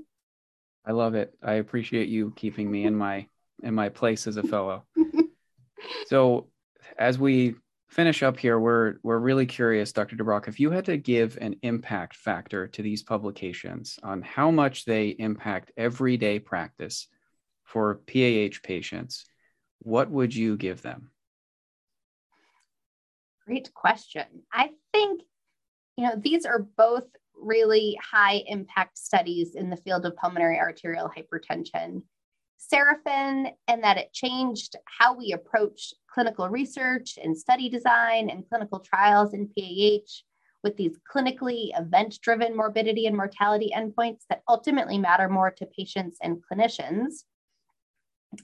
I 0.85 0.91
love 0.91 1.15
it. 1.15 1.33
I 1.43 1.53
appreciate 1.53 2.09
you 2.09 2.31
keeping 2.35 2.69
me 2.69 2.85
in 2.85 2.95
my 2.95 3.27
in 3.63 3.73
my 3.73 3.89
place 3.89 4.27
as 4.27 4.37
a 4.37 4.43
fellow. 4.43 4.85
so 6.07 6.47
as 6.97 7.19
we 7.19 7.55
finish 7.89 8.23
up 8.23 8.37
here, 8.37 8.59
we're 8.59 8.95
we're 9.03 9.19
really 9.19 9.45
curious, 9.45 9.91
Dr. 9.91 10.15
DuBrock, 10.15 10.47
if 10.47 10.59
you 10.59 10.71
had 10.71 10.85
to 10.85 10.97
give 10.97 11.37
an 11.39 11.55
impact 11.61 12.15
factor 12.15 12.67
to 12.67 12.81
these 12.81 13.03
publications 13.03 13.99
on 14.03 14.21
how 14.21 14.51
much 14.51 14.85
they 14.85 15.09
impact 15.09 15.71
everyday 15.77 16.39
practice 16.39 17.07
for 17.63 18.01
PAH 18.07 18.59
patients, 18.63 19.25
what 19.79 20.09
would 20.09 20.35
you 20.35 20.57
give 20.57 20.81
them? 20.81 21.11
Great 23.45 23.73
question. 23.73 24.25
I 24.51 24.71
think 24.93 25.21
you 25.97 26.05
know, 26.05 26.15
these 26.15 26.45
are 26.45 26.59
both 26.77 27.05
really 27.35 27.97
high 28.01 28.43
impact 28.47 28.97
studies 28.97 29.55
in 29.55 29.69
the 29.69 29.77
field 29.77 30.05
of 30.05 30.15
pulmonary 30.15 30.59
arterial 30.59 31.09
hypertension. 31.09 32.03
Seraphin, 32.59 33.51
and 33.67 33.83
that 33.83 33.97
it 33.97 34.13
changed 34.13 34.75
how 34.85 35.15
we 35.15 35.31
approach 35.31 35.93
clinical 36.11 36.49
research 36.49 37.17
and 37.21 37.37
study 37.37 37.69
design 37.69 38.29
and 38.29 38.47
clinical 38.49 38.79
trials 38.79 39.33
in 39.33 39.47
PAH 39.47 40.23
with 40.63 40.75
these 40.75 40.97
clinically 41.13 41.69
event 41.79 42.19
driven 42.21 42.55
morbidity 42.55 43.05
and 43.05 43.15
mortality 43.15 43.71
endpoints 43.75 44.21
that 44.29 44.41
ultimately 44.49 44.97
matter 44.97 45.29
more 45.29 45.51
to 45.51 45.65
patients 45.67 46.17
and 46.21 46.43
clinicians. 46.51 47.23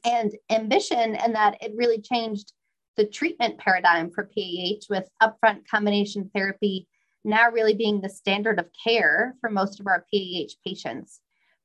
And 0.06 0.34
ambition, 0.50 1.16
and 1.16 1.36
that 1.36 1.58
it 1.62 1.74
really 1.76 2.00
changed 2.00 2.54
the 2.96 3.06
treatment 3.06 3.58
paradigm 3.58 4.12
for 4.12 4.24
PAH 4.26 4.86
with 4.90 5.10
upfront 5.22 5.68
combination 5.68 6.30
therapy 6.34 6.88
now 7.26 7.50
really 7.50 7.74
being 7.74 8.02
the 8.02 8.10
standard 8.10 8.60
of 8.60 8.70
care 8.84 9.36
for 9.42 9.50
most 9.50 9.80
of 9.80 9.88
our 9.88 10.06
PAH 10.14 10.54
patients. 10.66 11.22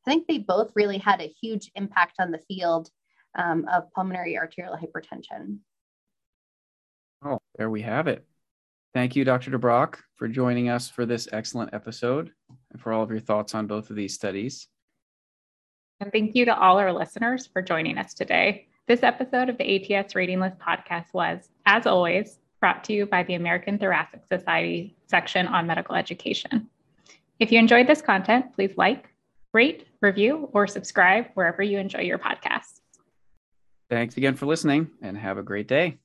I 0.07 0.11
think 0.11 0.27
they 0.27 0.39
both 0.39 0.73
really 0.75 0.99
had 0.99 1.21
a 1.21 1.35
huge 1.41 1.71
impact 1.75 2.15
on 2.19 2.31
the 2.31 2.39
field 2.39 2.91
um, 3.35 3.67
of 3.71 3.93
pulmonary 3.95 4.39
arterial 4.39 4.77
hypertension. 4.77 5.59
Oh, 7.25 7.39
there 7.57 7.71
we 7.71 7.83
have 7.83 8.07
it. 8.07 8.25
Thank 8.95 9.17
you, 9.17 9.25
Dr. 9.25 9.51
DuBrock, 9.51 9.97
for 10.17 10.29
joining 10.29 10.69
us 10.69 10.89
for 10.89 11.05
this 11.05 11.29
excellent 11.33 11.75
episode 11.75 12.33
and 12.71 12.81
for 12.81 12.93
all 12.93 13.03
of 13.03 13.11
your 13.11 13.21
thoughts 13.21 13.55
on 13.55 13.67
both 13.67 13.91
of 13.91 13.97
these 13.97 14.15
studies. 14.15 14.69
And 16.01 16.13
thank 16.13 16.35
you 16.35 16.45
to 16.45 16.57
all 16.57 16.79
our 16.79 16.93
listeners 16.93 17.47
for 17.47 17.61
joining 17.61 17.99
us 17.99 18.15
today. 18.15 18.69
This 18.87 19.03
episode 19.03 19.49
of 19.49 19.59
the 19.59 19.97
ATS 19.97 20.15
Reading 20.15 20.41
List 20.41 20.59
podcast 20.59 21.13
was, 21.13 21.51
as 21.67 21.87
always, 21.87 22.39
brought 22.61 22.85
to 22.85 22.93
you 22.93 23.05
by 23.05 23.25
the 23.25 23.35
American 23.35 23.79
Thoracic 23.79 24.25
Society 24.27 24.97
section 25.07 25.47
on 25.47 25.67
medical 25.67 25.95
education. 25.95 26.69
If 27.41 27.53
you 27.53 27.59
enjoyed 27.59 27.87
this 27.87 28.01
content, 28.01 28.55
please 28.55 28.73
like, 28.77 29.09
rate, 29.53 29.88
review, 30.01 30.49
or 30.53 30.67
subscribe 30.67 31.27
wherever 31.35 31.63
you 31.63 31.79
enjoy 31.79 32.01
your 32.01 32.19
podcasts. 32.19 32.81
Thanks 33.91 34.17
again 34.17 34.37
for 34.37 34.47
listening 34.47 34.91
and 35.01 35.17
have 35.17 35.39
a 35.39 35.43
great 35.43 35.67
day. 35.67 35.99